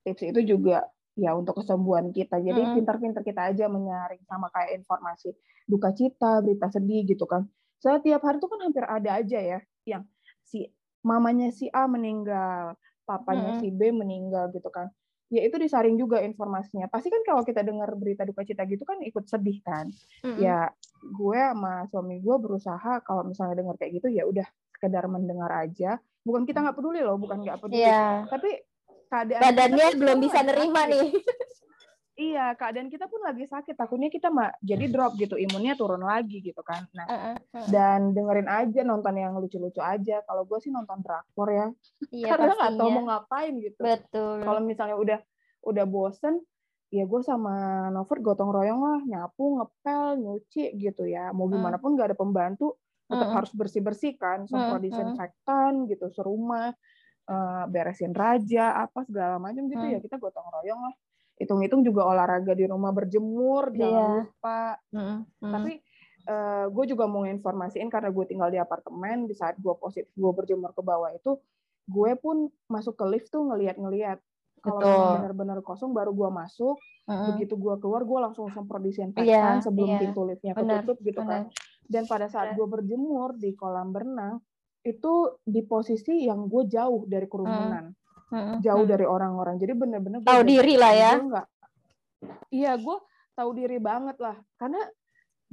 [0.02, 2.42] tips itu juga ya untuk kesembuhan kita.
[2.42, 2.74] Jadi hmm.
[2.82, 5.38] pintar-pintar kita aja menyaring sama kayak informasi
[5.70, 7.46] duka cita, berita sedih gitu kan.
[7.78, 10.04] Setiap hari itu kan hampir ada aja ya yang
[10.44, 10.70] si
[11.04, 13.60] mamanya si A meninggal, papanya hmm.
[13.60, 14.90] si B meninggal gitu kan.
[15.34, 16.86] Ya itu disaring juga informasinya.
[16.88, 19.90] Pasti kan kalau kita dengar berita duka cita gitu kan ikut sedih kan.
[20.22, 20.38] Hmm.
[20.40, 20.72] Ya
[21.04, 24.46] gue sama suami gue berusaha kalau misalnya dengar kayak gitu ya udah
[24.78, 26.00] sekedar mendengar aja.
[26.24, 27.84] Bukan kita nggak peduli loh, bukan nggak peduli.
[27.84, 28.30] Yeah.
[28.30, 28.64] Tapi
[29.12, 31.10] keadaan badannya belum bisa nerima nih.
[32.14, 36.40] iya keadaan kita pun lagi sakit takutnya kita mah jadi drop gitu imunnya turun lagi
[36.40, 36.86] gitu kan.
[36.94, 37.68] Nah uh, uh, uh.
[37.70, 40.22] dan dengerin aja nonton yang lucu-lucu aja.
[40.26, 41.68] Kalau gue sih nonton drakor ya.
[42.14, 43.82] Iya, karena nggak tahu mau ngapain gitu.
[43.82, 44.38] Betul.
[44.46, 45.20] Kalau misalnya udah
[45.64, 46.44] udah bosen
[46.94, 51.34] ya gue sama Nover gotong royong lah nyapu ngepel nyuci gitu ya.
[51.34, 52.78] Mau gimana pun gak ada pembantu
[53.10, 56.72] tetap harus bersih bersih kan semprot disinfektan gitu serumah
[57.30, 60.96] uh, beresin raja apa segala macam gitu ya kita gotong royong lah
[61.38, 64.14] hitung-hitung juga olahraga di rumah berjemur jangan yeah.
[64.22, 64.62] lupa
[64.94, 65.52] mm -hmm.
[65.52, 65.72] tapi
[66.30, 70.12] uh, eh, gue juga mau informasiin karena gue tinggal di apartemen di saat gue positif
[70.14, 71.42] gue berjemur ke bawah itu
[71.84, 74.22] gue pun masuk ke lift tuh ngeliat-ngeliat
[74.64, 77.28] kalau benar-benar kosong baru gue masuk mm-hmm.
[77.36, 80.00] begitu gue keluar gue langsung semprot disinfektan yeah, sebelum yeah.
[80.00, 81.28] pintu liftnya ketutup gitu bener.
[81.28, 81.44] kan
[81.92, 84.40] dan pada saat gue berjemur di kolam berenang
[84.88, 87.92] itu di posisi yang gue jauh dari kerumunan
[88.34, 88.58] mm-hmm.
[88.66, 89.62] jauh dari orang-orang.
[89.62, 91.14] Jadi benar-benar tahu diri lah ya.
[92.50, 92.98] iya gue
[93.38, 94.36] tahu diri banget lah.
[94.58, 94.82] Karena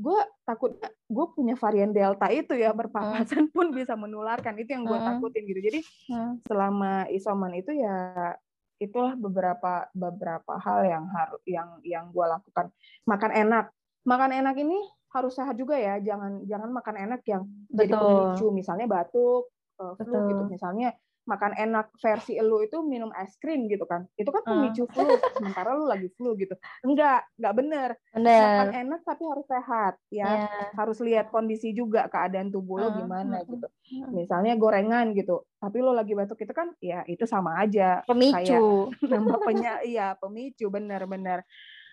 [0.00, 0.72] gue takut
[1.12, 3.54] gue punya varian delta itu ya berpapasan hmm.
[3.54, 4.56] pun bisa menularkan.
[4.56, 5.06] Itu yang gue hmm.
[5.12, 5.60] takutin gitu.
[5.60, 6.32] Jadi hmm.
[6.48, 8.32] selama isoman itu ya
[8.80, 12.72] itulah beberapa beberapa hal yang harus yang yang gue lakukan.
[13.04, 13.66] Makan enak.
[14.08, 14.80] Makan enak ini
[15.12, 16.00] harus sehat juga ya.
[16.00, 17.84] Jangan jangan makan enak yang Betul.
[17.84, 18.46] jadi pemicu.
[18.56, 20.42] Misalnya batuk uh, flu gitu.
[20.48, 20.96] Misalnya
[21.30, 24.10] makan enak versi lu itu minum es krim gitu kan.
[24.18, 24.90] Itu kan pemicu uh.
[24.90, 25.06] flu
[25.38, 26.58] sementara lu lagi flu gitu.
[26.82, 28.42] Enggak enggak bener, bener.
[28.42, 30.26] makan enak tapi harus sehat ya.
[30.26, 30.68] Yeah.
[30.74, 32.90] harus lihat kondisi juga keadaan tubuh uh.
[32.90, 33.66] lo gimana gitu.
[34.14, 38.02] misalnya gorengan gitu tapi lo lagi batuk itu kan ya itu sama aja.
[38.10, 38.90] Pemicu.
[39.06, 41.46] Nambah penya iya pemicu bener-bener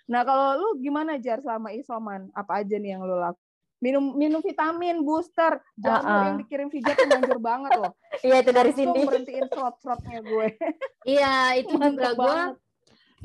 [0.08, 2.32] nah kalau lu gimana jar selama isoman?
[2.32, 3.47] Apa aja nih yang lo lakukan
[3.78, 5.62] minum minum vitamin booster.
[5.78, 6.26] Jangan uh -uh.
[6.30, 7.94] yang dikirim video tuh manjur banget loh.
[8.26, 9.00] Iya itu dari sini.
[9.06, 10.48] berhentiin slot-slotnya gue.
[11.18, 12.40] Iya itu juga gue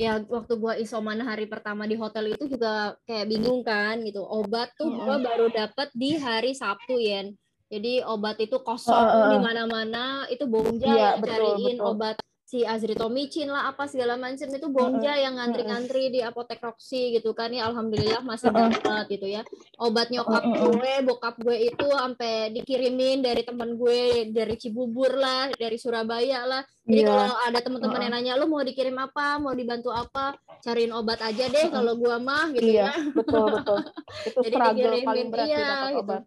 [0.01, 4.25] ya waktu gue isoman hari pertama di hotel itu juga kayak bingung kan gitu.
[4.25, 7.29] Obat tuh gue baru dapet di hari Sabtu ya
[7.73, 9.31] jadi obat itu kosong uh, uh.
[9.33, 10.45] di mana-mana itu
[10.85, 11.89] yeah, yang cariin betul.
[11.97, 12.17] obat
[12.53, 17.49] si azritomicin lah apa segala macam itu bonja yang ngantri-ngantri di apotek Roxy gitu kan
[17.49, 19.41] ya alhamdulillah masih dapat gitu ya.
[19.81, 25.81] Obat nyokap gue bokap gue itu sampai dikirimin dari teman gue dari Cibubur lah dari
[25.81, 26.61] Surabaya lah.
[26.85, 27.09] Jadi yeah.
[27.09, 29.41] kalau ada teman-teman yang nanya lu mau dikirim apa?
[29.41, 30.37] Mau dibantu apa?
[30.61, 33.81] Cariin obat aja deh kalau gue mah gitu iya, ya betul betul.
[34.29, 36.05] Itu jadi dikirimin paling berat iya, gitu.
[36.05, 36.23] obat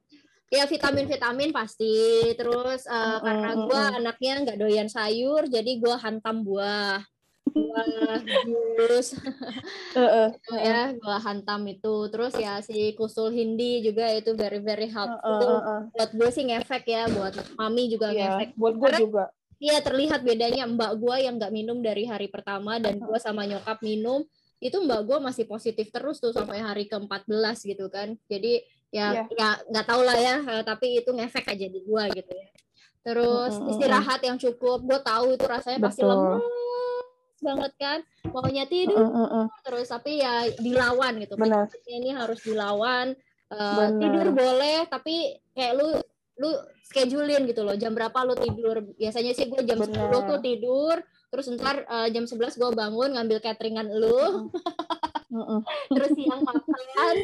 [0.50, 2.22] ya vitamin vitamin pasti.
[2.38, 7.02] Terus uh, karena gue anaknya nggak doyan sayur jadi gue hantam buah.
[7.56, 9.16] Buah jus.
[10.56, 11.96] Ya gue hantam itu.
[12.12, 15.64] Terus ya si kusul hindi juga itu very very helpful.
[15.96, 18.50] Buat gue sih ngefek ya buat mami juga yeah, ngefek.
[18.60, 19.26] buat gue juga.
[19.56, 23.80] Iya terlihat bedanya mbak gue yang nggak minum dari hari pertama dan gue sama nyokap
[23.80, 24.28] minum
[24.60, 28.20] itu mbak gue masih positif terus tuh sampai hari ke-14 gitu kan.
[28.28, 29.26] Jadi ya yeah.
[29.36, 32.48] ya nggak tahu lah ya eh, tapi itu ngefek aja di gua gitu ya
[33.06, 35.88] terus istirahat yang cukup gue tahu itu rasanya Betul.
[35.94, 36.44] pasti lemes
[37.46, 38.00] banget kan
[38.34, 39.46] maunya tidur mm -hmm.
[39.62, 41.70] terus tapi ya dilawan gitu Benar.
[41.86, 43.14] ini harus dilawan
[43.54, 46.02] uh, tidur boleh tapi kayak lu
[46.42, 46.50] lu
[46.82, 50.10] schedulein gitu loh jam berapa lu tidur biasanya sih gue jam Bener.
[50.10, 50.98] 10 tuh tidur
[51.30, 54.50] terus ntar uh, jam 11 gue bangun ngambil cateringan lu
[55.92, 57.16] terus siang makan.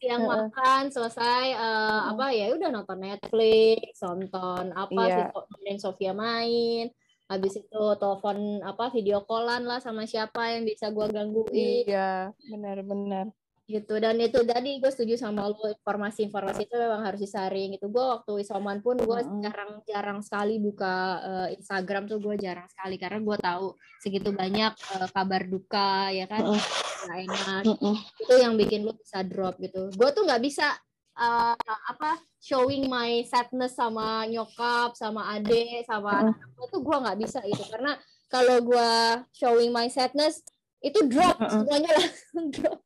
[0.00, 5.30] Siang makan selesai uh, apa ya udah nonton Netflix nonton apa yeah.
[5.30, 6.90] sih Sofia main.
[7.24, 11.88] Habis itu telepon apa video callan lah sama siapa yang bisa gua gangguin.
[11.88, 13.32] Iya benar-benar
[13.64, 13.96] gitu.
[13.96, 18.44] Dan itu tadi gue setuju sama lo informasi-informasi itu memang harus disaring itu gue waktu
[18.44, 19.40] isoman pun gue mm-hmm.
[19.40, 23.00] jarang jarang sekali buka uh, Instagram tuh gue jarang sekali.
[23.00, 23.66] Karena gue tahu
[24.04, 26.44] segitu banyak uh, kabar duka ya kan?
[26.44, 26.82] Mm-hmm.
[27.04, 27.62] gak enak.
[27.64, 27.94] Mm-hmm.
[28.24, 29.88] itu yang bikin lo bisa drop gitu.
[29.96, 30.68] Gue tuh nggak bisa
[31.16, 31.56] uh,
[31.88, 37.40] apa showing my sadness sama nyokap sama ade sama anak gue tuh gue nggak bisa
[37.48, 37.64] gitu.
[37.72, 37.96] Karena
[38.28, 38.90] kalau gue
[39.32, 40.44] showing my sadness
[40.84, 41.64] itu drop mm-hmm.
[41.64, 42.83] semuanya langsung drop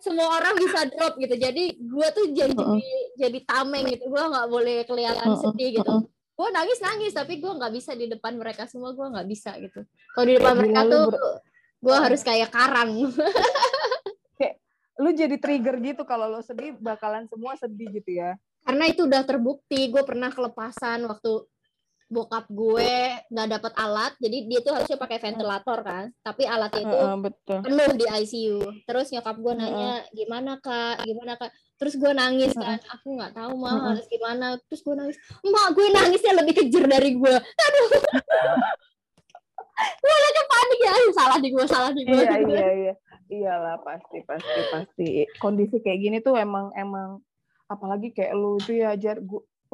[0.00, 1.36] semua orang bisa drop gitu.
[1.36, 2.80] Jadi gue tuh jadi uh -uh.
[3.16, 4.08] jadi tameng gitu.
[4.08, 5.42] Gue nggak boleh kelihatan uh -uh.
[5.52, 5.88] sedih gitu.
[5.88, 6.04] uh -uh.
[6.34, 8.96] gue nangis nangis tapi gue nggak bisa di depan mereka semua.
[8.96, 9.84] Gue nggak bisa gitu.
[9.86, 11.04] Kalau di depan mereka tuh
[11.84, 12.90] gue harus kayak karang.
[14.40, 14.54] Kayak
[14.98, 18.34] lu jadi trigger gitu kalau lo sedih bakalan semua sedih gitu ya.
[18.64, 19.92] Karena itu udah terbukti.
[19.92, 21.44] Gue pernah kelepasan waktu
[22.04, 26.04] bokap gue nggak dapat alat jadi dia tuh harusnya pakai ventilator kan.
[26.20, 27.58] Tapi alatnya itu uh, betul.
[27.64, 31.02] penuh di ICU terus nyokap gue nanya gimana kak?
[31.02, 31.50] Gimana kak?
[31.74, 32.78] Terus gue nangis kan.
[32.98, 34.54] Aku nggak tahu mah uh, harus gimana.
[34.70, 35.16] Terus gue nangis.
[35.42, 37.34] Mak gue nangisnya lebih kejer dari gue.
[37.34, 37.88] Aduh.
[39.74, 40.92] Gue lagi panik ya.
[41.10, 42.14] Salah di gue salah di gue.
[42.14, 42.94] Iya iya iya.
[43.26, 45.08] Iyalah pasti pasti pasti.
[45.42, 47.18] Kondisi kayak gini tuh emang emang
[47.66, 49.18] apalagi kayak lu itu ya jar.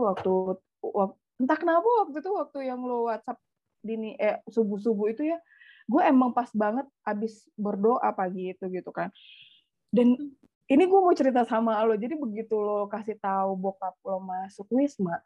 [0.01, 3.41] Waktu, waktu entah kenapa waktu itu waktu yang lo WhatsApp
[3.80, 5.41] dini eh subuh subuh itu ya
[5.88, 9.09] gue emang pas banget abis berdoa pagi itu gitu kan.
[9.91, 10.14] Dan
[10.70, 15.18] ini gue mau cerita sama lo jadi begitu lo kasih tahu bokap lo masuk wisma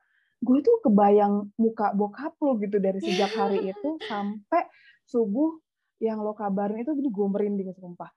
[0.44, 4.68] gue tuh kebayang muka bokap lo gitu dari sejak hari itu sampai
[5.08, 5.56] subuh
[6.00, 8.12] yang lo kabarin itu jadi gue merinding sumpah.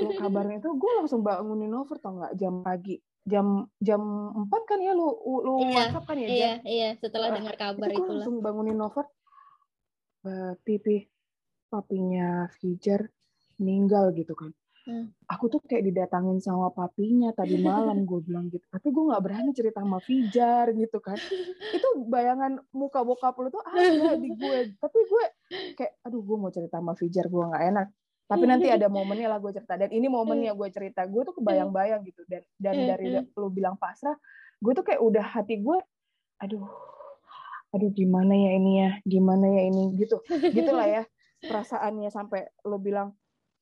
[0.00, 4.02] Lo kabarin itu gue langsung bangunin over tau nggak jam pagi jam jam
[4.36, 7.56] empat kan ya lu lu iya, WhatsApp kan ya iya jam, iya setelah uh, dengar
[7.56, 8.12] kabar itu itulah.
[8.20, 9.08] langsung bangunin Nover
[10.28, 11.08] uh, pipi
[11.72, 13.08] papinya Fijar
[13.58, 14.52] meninggal gitu kan.
[14.84, 15.16] Hmm.
[15.24, 18.68] aku tuh kayak didatangin sama papinya tadi malam gue bilang gitu.
[18.68, 21.16] Tapi gue nggak berani cerita sama Fijar gitu kan.
[21.76, 24.76] Itu bayangan muka bokap lu tuh ada di gue.
[24.76, 25.24] Tapi gue
[25.80, 27.88] kayak aduh gue mau cerita sama Fijar gue nggak enak
[28.24, 29.76] tapi nanti ada momennya lah gue cerita.
[29.76, 32.24] Dan ini momennya gue cerita gue tuh kebayang-bayang gitu.
[32.28, 33.06] Dan dan dari
[33.36, 34.16] lu bilang pasrah
[34.62, 35.76] gue tuh kayak udah hati gue
[36.40, 36.64] aduh
[37.74, 38.90] aduh gimana ya ini ya?
[39.02, 39.92] Gimana ya ini?
[39.98, 40.16] Gitu.
[40.28, 41.02] Gitulah ya
[41.48, 43.12] perasaannya sampai lo bilang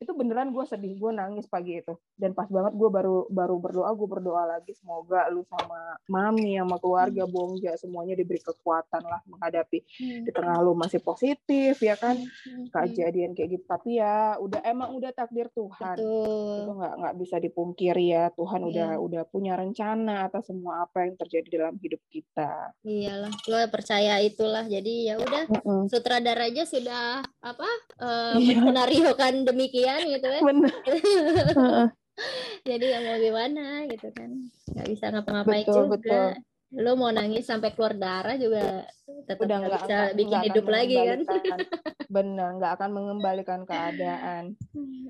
[0.03, 3.91] itu beneran gue sedih gue nangis pagi itu dan pas banget gue baru baru berdoa
[3.95, 7.33] gue berdoa lagi semoga lu sama mami sama keluarga hmm.
[7.33, 10.23] bongja semuanya diberi kekuatan lah menghadapi hmm.
[10.27, 12.71] di tengah lu masih positif ya kan hmm.
[12.75, 16.67] kejadian kayak gitu tapi ya udah emang udah takdir Tuhan Betul.
[16.67, 21.15] itu nggak nggak bisa dipungkiri ya Tuhan udah udah punya rencana atas semua apa yang
[21.15, 25.83] terjadi dalam hidup kita iyalah lo percaya itulah jadi ya udah uh -uh.
[25.87, 27.69] sutradara aja sudah apa
[28.01, 29.15] uh, yeah.
[29.15, 30.75] kan demikian kan gitu kan bener
[32.69, 34.31] jadi ya mau gimana gitu kan
[34.73, 36.29] nggak bisa ngapa-ngapain juga betul.
[36.73, 38.89] lo mau nangis sampai keluar darah juga
[39.29, 41.21] tetap udah nggak bisa akan, bikin hidup lagi kan
[42.17, 44.57] bener nggak akan mengembalikan keadaan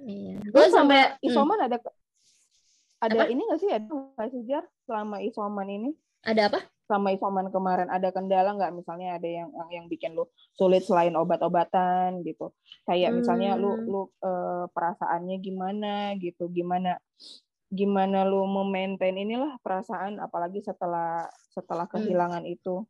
[0.07, 0.39] iya.
[0.43, 1.27] gue sampai hmm.
[1.31, 1.67] isoman hmm.
[1.71, 1.77] ada
[3.03, 3.31] ada apa?
[3.31, 4.43] ini nggak sih ada nggak sih
[4.87, 5.91] selama isoman ini
[6.23, 6.61] ada apa
[6.93, 12.21] sama isoman kemarin ada kendala nggak misalnya ada yang yang bikin lu sulit selain obat-obatan
[12.21, 12.53] gitu
[12.85, 13.25] kayak hmm.
[13.25, 13.85] misalnya lu hmm.
[13.89, 17.01] lu uh, perasaannya gimana gitu gimana
[17.73, 21.25] gimana lu memaintain inilah perasaan apalagi setelah
[21.57, 21.95] setelah hmm.
[21.97, 22.55] kehilangan hmm.
[22.61, 22.85] itu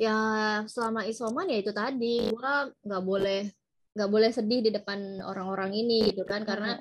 [0.00, 0.16] ya
[0.64, 3.52] selama isoman ya itu tadi gua nggak boleh
[3.96, 6.44] nggak boleh sedih di depan orang-orang ini gitu kan?
[6.44, 6.76] Karena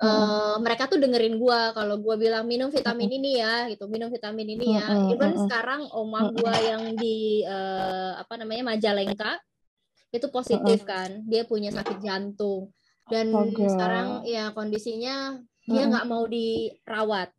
[0.00, 4.56] uh, mereka tuh dengerin gue kalau gue bilang minum vitamin ini ya gitu minum vitamin
[4.56, 5.12] ini ya.
[5.12, 9.36] Even sekarang oma gue yang di uh, apa namanya Majalengka
[10.10, 11.20] itu positif kan?
[11.28, 12.72] Dia punya sakit jantung.
[13.06, 13.68] Dan okay.
[13.68, 17.30] sekarang ya kondisinya dia nggak mau dirawat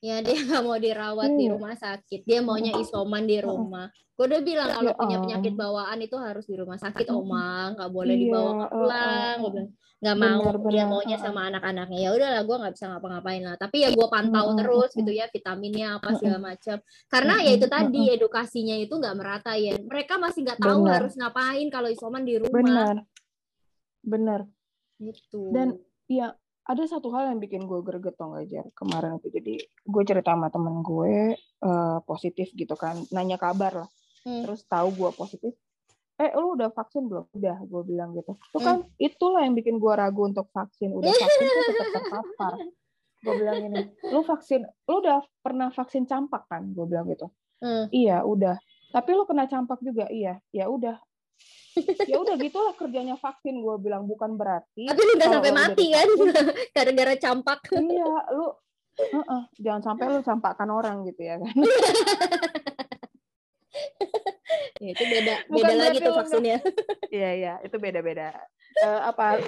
[0.00, 2.24] ya dia nggak mau dirawat di rumah sakit.
[2.24, 3.92] Dia maunya isoman di rumah.
[4.16, 7.72] Gue udah bilang kalau ya, punya penyakit bawaan itu harus di rumah sakit oma.
[7.76, 9.36] Nggak boleh iya, dibawa pulang.
[9.40, 9.70] Gue bilang
[10.00, 10.40] nggak mau.
[10.40, 11.98] Bener, dia maunya sama anak-anaknya.
[12.00, 13.56] Ya udahlah gue nggak bisa ngapa-ngapain lah.
[13.60, 16.76] Tapi ya gue pantau terus gitu ya vitaminnya apa segala macam
[17.12, 19.76] karena ya itu tadi edukasinya itu nggak merata ya.
[19.76, 20.92] Mereka masih nggak tahu bener.
[20.96, 22.56] harus ngapain kalau isoman di rumah.
[22.56, 22.94] Benar.
[24.00, 24.40] Benar.
[25.00, 25.52] Gitu.
[25.52, 25.76] Dan
[26.08, 26.36] ya
[26.70, 30.38] ada satu hal yang bikin gue greget tau gak Jar kemarin itu jadi gue cerita
[30.38, 31.34] sama temen gue
[31.66, 32.94] uh, positif gitu kan.
[33.10, 33.90] Nanya kabar lah.
[34.20, 34.44] Hmm.
[34.44, 35.56] terus tahu gue positif.
[36.20, 37.26] Eh lu udah vaksin belum?
[37.32, 38.36] Udah gue bilang gitu.
[38.52, 38.66] Itu hmm.
[38.68, 40.92] kan itulah yang bikin gue ragu untuk vaksin.
[40.92, 42.54] Udah vaksin tuh tetap terpapar.
[43.20, 46.72] Gue bilang ini lu vaksin lu udah pernah vaksin campak kan?
[46.72, 47.28] Gue bilang gitu.
[47.60, 47.92] Hmm.
[47.92, 48.56] iya udah.
[48.96, 50.08] Tapi lu kena campak juga?
[50.08, 50.40] Iya.
[50.56, 50.96] Ya udah
[52.10, 56.08] ya udah gitulah kerjanya vaksin gue bilang bukan berarti tapi lu udah sampai mati kan?
[56.76, 57.58] gara-gara campak.
[57.72, 58.46] Iya lu
[59.00, 61.54] uh -uh, jangan sampai lu campakkan orang gitu ya kan.
[64.80, 66.58] Ya itu beda beda lagi tuh vaksinnya.
[67.12, 68.34] Iya iya itu beda beda
[68.82, 69.38] uh, apa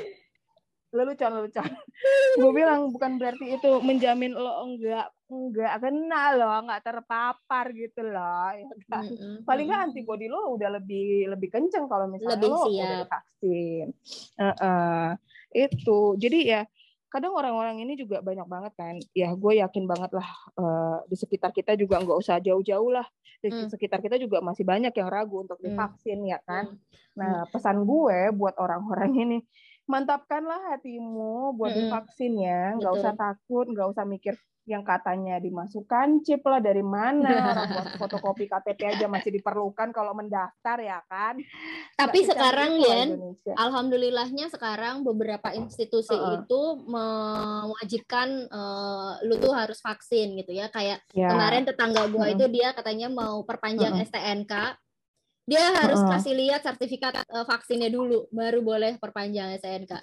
[0.92, 1.64] lelucon lelucon
[2.40, 8.52] gue bilang bukan berarti itu menjamin lo enggak enggak kena lo enggak terpapar gitu loh
[8.52, 9.04] ya kan?
[9.08, 9.34] mm -hmm.
[9.48, 12.76] paling nggak antibody lo udah lebih lebih kenceng kalau misalnya lebih lo siap.
[12.76, 13.86] udah vaksin
[14.36, 15.06] uh -uh.
[15.56, 16.62] itu jadi ya
[17.12, 21.52] kadang orang-orang ini juga banyak banget kan ya gue yakin banget lah uh, di sekitar
[21.52, 23.04] kita juga nggak usah jauh-jauh lah
[23.44, 23.68] di hmm.
[23.68, 25.76] sekitar kita juga masih banyak yang ragu untuk hmm.
[25.76, 26.30] divaksin hmm.
[26.32, 26.80] ya kan hmm.
[27.12, 29.38] nah pesan gue buat orang-orang ini
[29.90, 31.80] mantapkanlah hatimu buat hmm.
[31.86, 37.50] divaksin ya nggak usah takut nggak usah mikir yang katanya dimasukkan chip lah dari mana
[37.50, 41.34] orang buat fotokopi KTP aja masih diperlukan kalau mendaftar ya kan
[41.98, 43.02] tapi Nggak sekarang ya
[43.58, 46.34] alhamdulillahnya sekarang beberapa institusi uh -uh.
[46.46, 51.26] itu mewajibkan uh, lu tuh harus vaksin gitu ya kayak ya.
[51.26, 52.34] kemarin tetangga gua uh -uh.
[52.38, 54.06] itu dia katanya mau perpanjang uh -uh.
[54.06, 54.78] STNK
[55.42, 56.12] dia harus uh -uh.
[56.16, 60.02] kasih lihat sertifikat uh, vaksinnya dulu baru boleh perpanjang SNK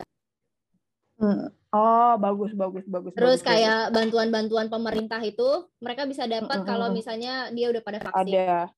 [1.20, 1.52] Hmm.
[1.70, 3.12] Oh, bagus, bagus, bagus.
[3.12, 6.66] Terus bagus, kayak bantuan-bantuan pemerintah itu mereka bisa dapat -hmm.
[6.66, 8.34] kalau misalnya dia udah pada vaksin.
[8.34, 8.72] Ada.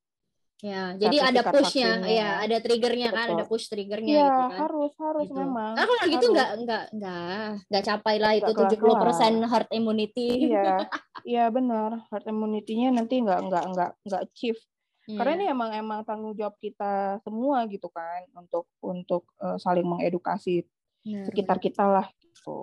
[0.61, 4.59] Ya, jadi ada pushnya, ya, ada triggernya kan, ada push triggernya ya, gitu kan.
[4.61, 5.41] harus, harus gitu.
[5.41, 5.73] memang.
[5.73, 10.53] Nah, kalau gitu nggak nggak nggak nggak capai lah itu tujuh puluh persen herd immunity.
[10.53, 10.85] Iya,
[11.33, 14.61] iya benar, herd immunity-nya nanti nggak nggak nggak nggak achieve.
[15.09, 15.17] Yeah.
[15.17, 20.61] Karena ini emang emang tanggung jawab kita semua gitu kan untuk untuk uh, saling mengedukasi
[21.01, 21.65] benar, sekitar benar.
[21.65, 22.59] kita lah gitu.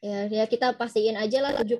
[0.00, 1.76] Ya, ya kita pastiin aja lah 70%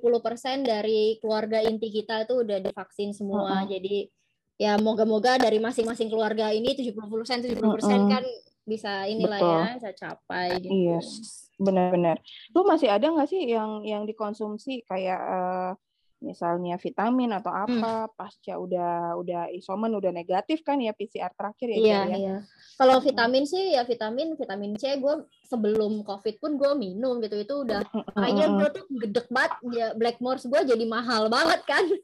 [0.61, 3.49] dari keluarga inti kita itu udah divaksin semua.
[3.49, 3.73] Uh -huh.
[3.73, 4.13] Jadi
[4.61, 8.01] ya moga-moga dari masing-masing keluarga ini 70% 70% uh -uh.
[8.13, 8.25] kan
[8.69, 9.57] bisa inilah Betul.
[9.57, 10.71] ya bisa capai gitu.
[10.71, 11.09] Yes.
[11.57, 12.21] Benar-benar.
[12.53, 15.73] Lu masih ada nggak sih yang yang dikonsumsi kayak uh,
[16.21, 17.65] misalnya vitamin atau hmm.
[17.65, 18.13] apa hmm.
[18.13, 22.17] pasca udah udah isoman udah negatif kan ya PCR terakhir ya iya ya?
[22.17, 22.37] iya
[22.77, 27.55] kalau vitamin sih ya vitamin vitamin C gue sebelum covid pun gue minum gitu itu
[27.65, 27.81] udah
[28.13, 31.85] kayaknya gue tuh gedek banget ya Blackmores gue jadi mahal banget kan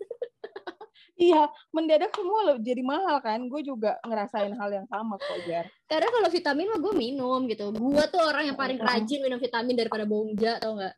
[1.16, 3.40] Iya, mendadak semua loh jadi mahal kan.
[3.48, 5.64] Gue juga ngerasain hal yang sama kok, Jar.
[5.88, 7.72] Karena kalau vitamin mah gue minum gitu.
[7.72, 10.92] Gue tuh orang yang paling rajin minum vitamin daripada bongja, tau nggak?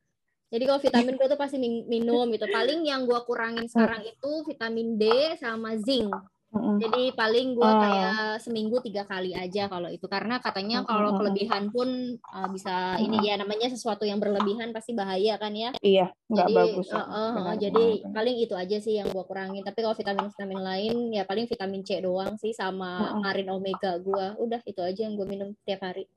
[0.48, 2.48] Jadi kalau vitamin gue tuh pasti minum gitu.
[2.48, 5.04] Paling yang gue kurangin sekarang itu vitamin D
[5.36, 6.08] sama zinc.
[6.48, 12.16] Jadi paling gue kayak seminggu tiga kali aja kalau itu karena katanya kalau kelebihan pun
[12.32, 15.76] uh, bisa ini ya namanya sesuatu yang berlebihan pasti bahaya kan ya.
[15.84, 16.88] Iya, nggak bagus.
[16.88, 19.60] Uh, uh, uh, jadi paling itu aja sih yang gue kurangin.
[19.60, 24.40] Tapi kalau vitamin vitamin lain ya paling vitamin C doang sih sama marin omega gue.
[24.40, 26.08] Udah itu aja yang gue minum tiap hari.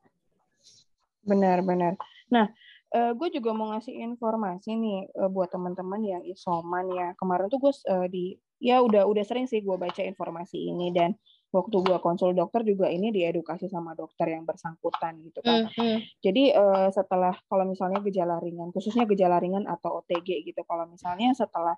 [1.28, 2.00] Benar benar.
[2.32, 2.48] Nah
[2.96, 7.08] uh, gue juga mau ngasih informasi nih uh, buat teman-teman yang isoman ya.
[7.18, 11.18] Kemarin tuh gue uh, di ya udah udah sering sih gue baca informasi ini dan
[11.52, 15.68] waktu gue konsul dokter juga ini diedukasi sama dokter yang bersangkutan gitu kan.
[15.68, 15.96] Mm -hmm.
[16.24, 21.36] Jadi uh, setelah kalau misalnya gejala ringan, khususnya gejala ringan atau OTG gitu, kalau misalnya
[21.36, 21.76] setelah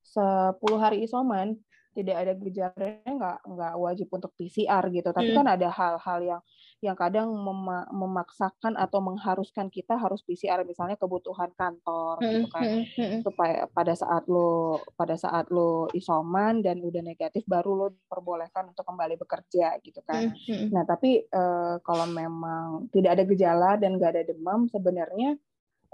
[0.00, 1.60] 10 hari isoman
[1.90, 5.10] tidak ada gejala nggak nggak wajib untuk PCR gitu.
[5.10, 5.36] Tapi mm.
[5.36, 6.40] kan ada hal-hal yang
[6.80, 12.64] yang kadang mem memaksakan atau mengharuskan kita harus PCR misalnya kebutuhan kantor hmm, gitu kan
[12.64, 13.20] hmm, hmm.
[13.20, 18.88] supaya pada saat lo pada saat lo isoman dan udah negatif baru lo diperbolehkan untuk
[18.88, 20.32] kembali bekerja gitu kan
[20.72, 25.36] nah tapi uh, kalau memang tidak ada gejala dan nggak ada demam sebenarnya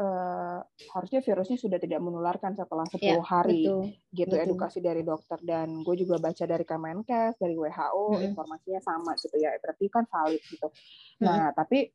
[0.01, 0.61] uh,
[0.97, 3.83] harusnya virusnya sudah tidak menularkan setelah 10 ya, hari betul,
[4.13, 4.45] gitu betul.
[4.47, 8.27] edukasi dari dokter dan gue juga baca dari Kemenkes dari WHO hmm.
[8.33, 11.25] informasinya sama gitu ya berarti kan valid gitu hmm.
[11.25, 11.89] nah tapi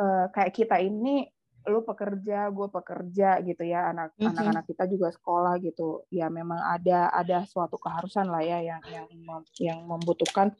[0.00, 1.28] uh, kayak kita ini
[1.64, 4.36] lu pekerja gue pekerja gitu ya anak mm-hmm.
[4.36, 9.06] anak-anak kita juga sekolah gitu ya memang ada ada suatu keharusan lah ya yang yang
[9.56, 10.52] yang membutuhkan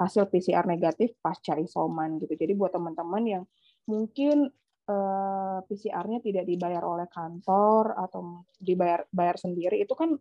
[0.00, 3.44] hasil PCR negatif pasca isoman gitu jadi buat teman-teman yang
[3.84, 4.48] mungkin
[4.88, 10.16] uh, eh, PCR-nya tidak dibayar oleh kantor atau dibayar bayar sendiri itu kan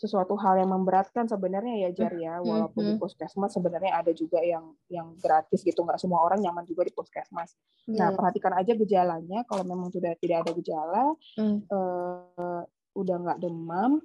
[0.00, 2.96] sesuatu hal yang memberatkan sebenarnya ya Jar ya walaupun mm -hmm.
[2.96, 6.92] di puskesmas sebenarnya ada juga yang yang gratis gitu nggak semua orang nyaman juga di
[6.96, 7.52] puskesmas.
[7.84, 8.00] Yeah.
[8.00, 8.16] Nah iya.
[8.16, 11.04] perhatikan aja gejalanya kalau memang sudah tidak ada gejala
[11.36, 11.68] mm.
[11.68, 12.64] uh,
[12.96, 14.00] udah nggak demam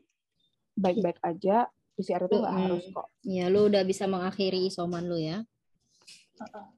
[0.75, 2.63] baik-baik aja PCR itu nggak mm.
[2.67, 3.07] harus kok.
[3.23, 5.47] Ya lu udah bisa mengakhiri isoman lu ya.
[6.35, 6.74] Uh -uh.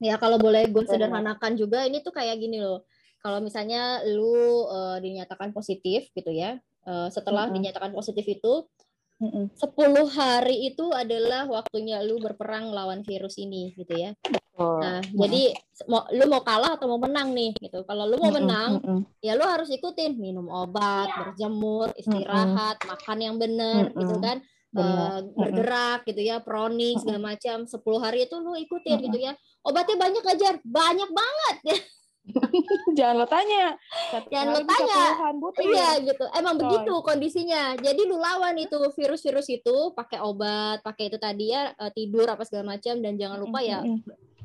[0.00, 2.88] Ya kalau boleh gue sederhanakan juga ini tuh kayak gini loh.
[3.20, 6.56] Kalau misalnya lu uh, dinyatakan positif gitu ya,
[6.88, 7.56] uh, setelah mm -hmm.
[7.60, 8.64] dinyatakan positif itu
[9.20, 9.44] mm -hmm.
[9.60, 14.16] 10 hari itu adalah waktunya lu berperang lawan virus ini gitu ya.
[14.56, 14.80] Oh.
[14.80, 15.20] Nah, mm -hmm.
[15.20, 15.42] jadi
[15.84, 17.84] mau lu mau kalah atau mau menang nih gitu.
[17.84, 19.00] Kalau lu mau menang, mm -hmm.
[19.20, 22.88] ya lu harus ikutin minum obat, berjemur, istirahat, mm -hmm.
[22.88, 24.00] makan yang benar mm -hmm.
[24.00, 24.40] gitu kan
[24.76, 27.66] uh, bergerak gitu ya, proning segala macam.
[27.66, 29.32] 10 hari itu lu ikutin gitu ya.
[29.66, 31.78] Obatnya banyak aja, banyak banget ya.
[32.98, 33.74] Jangan lo tanya.
[34.28, 35.02] Jangan lo tanya.
[35.58, 36.24] Iya gitu.
[36.36, 36.60] Emang oh.
[36.62, 37.74] begitu kondisinya.
[37.80, 42.44] Jadi lu lawan itu virus-virus itu pakai obat, pakai itu tadi ya eh, tidur apa
[42.46, 43.80] segala macam dan jangan lupa ya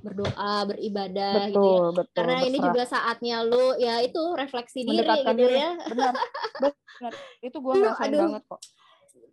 [0.06, 1.82] berdoa, beribadah betul, gitu ya.
[1.98, 5.58] Betul, Karena ini juga saatnya lu ya itu refleksi diri gitu diri.
[5.58, 5.72] ya.
[5.82, 6.14] Benar.
[6.62, 7.14] Benar.
[7.48, 8.62] Itu gue ngerasain banget kok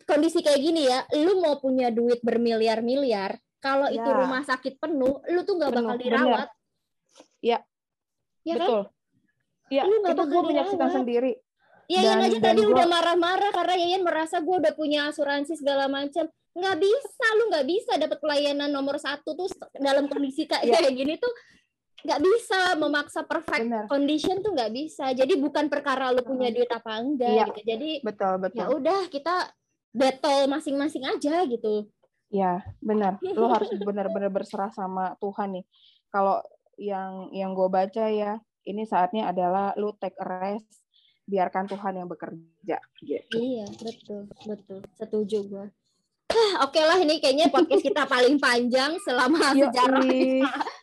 [0.05, 4.03] kondisi kayak gini ya, lu mau punya duit bermiliar-miliar, kalau ya.
[4.03, 6.49] itu rumah sakit penuh, lu tuh nggak bakal dirawat.
[7.39, 7.59] Iya.
[8.43, 8.83] Ya, betul.
[9.71, 10.13] Iya, kan?
[10.13, 11.33] itu gue menyaksikan sendiri.
[11.91, 12.73] Iya, Yayan aja tadi gua...
[12.75, 16.27] udah marah-marah karena Yayan merasa gue udah punya asuransi segala macam.
[16.53, 19.49] Nggak bisa, lu nggak bisa dapat pelayanan nomor satu tuh
[19.81, 20.93] dalam kondisi kayak ya.
[20.93, 21.33] gini tuh
[22.03, 23.87] nggak bisa memaksa perfect Bener.
[23.89, 25.15] condition tuh nggak bisa.
[25.15, 27.45] Jadi bukan perkara lu punya duit apa enggak ya.
[27.49, 27.61] gitu.
[27.65, 28.59] Jadi betul betul.
[28.59, 29.35] Ya udah kita
[29.93, 31.87] battle masing-masing aja gitu.
[32.33, 33.21] Ya, benar.
[33.21, 35.67] Lo harus benar-benar berserah sama Tuhan nih.
[36.09, 36.41] Kalau
[36.81, 40.81] yang yang gue baca ya, ini saatnya adalah lu take a rest,
[41.29, 42.81] biarkan Tuhan yang bekerja.
[43.05, 43.37] Gitu.
[43.37, 44.81] Iya, betul, betul.
[44.97, 45.67] Setuju gue.
[46.65, 50.01] Oke okay lah ini kayaknya podcast kita paling panjang selama sejarah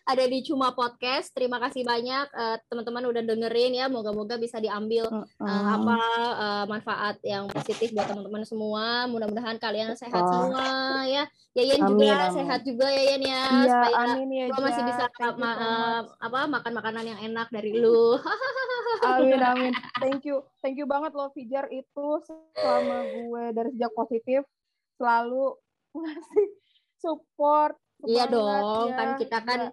[0.10, 1.34] ada di Cuma Podcast.
[1.34, 3.86] Terima kasih banyak uh, teman-teman udah dengerin ya.
[3.90, 5.98] Moga-moga bisa diambil uh, uh, apa
[6.38, 9.06] uh, manfaat yang positif buat teman-teman semua.
[9.06, 10.30] Mudah-mudahan kalian sehat oh.
[10.30, 10.70] semua
[11.06, 11.24] ya.
[11.58, 12.34] Yayan amin, juga amin.
[12.42, 16.74] sehat juga Yayan ya, ya supaya amin, ya, lo masih bisa ma uh, apa makan
[16.78, 18.18] makanan yang enak dari lu.
[19.18, 19.74] amin amin.
[19.98, 20.46] Thank you.
[20.62, 22.08] Thank you banget lo Fijar itu
[22.54, 24.42] selama gue dari sejak positif
[25.00, 25.56] selalu
[25.96, 26.48] ngasih
[27.00, 27.80] support.
[28.04, 28.96] Iya dong, ya.
[28.96, 29.72] kan kita kan ya.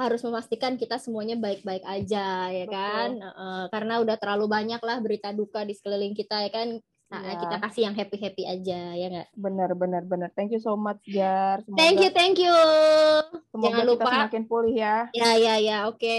[0.00, 2.72] harus memastikan kita semuanya baik-baik aja ya Betul.
[2.72, 6.68] kan, uh, karena udah terlalu banyak lah berita duka di sekeliling kita ya kan.
[7.08, 7.40] Nah, ya.
[7.40, 9.28] kita kasih yang happy happy aja ya nggak?
[9.36, 10.28] Benar benar benar.
[10.36, 11.64] Thank you so much Jar.
[11.64, 12.56] Semoga, thank you thank you.
[13.52, 14.96] Semoga Jangan lupa kita semakin pulih ya.
[15.16, 16.00] Ya ya ya oke.
[16.00, 16.18] Okay.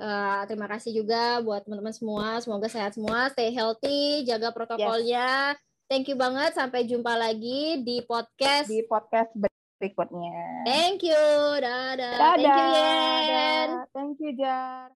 [0.00, 2.40] Uh, terima kasih juga buat teman-teman semua.
[2.40, 5.56] Semoga sehat semua, stay healthy, jaga protokolnya.
[5.56, 5.69] Yes.
[5.90, 6.54] Thank you banget.
[6.54, 10.62] Sampai jumpa lagi di podcast di podcast berikutnya.
[10.62, 11.18] Thank you.
[11.58, 12.14] Dadah.
[12.14, 12.38] Dadah.
[12.38, 13.68] Thank you, Yen.
[13.90, 14.94] Thank you, Jar.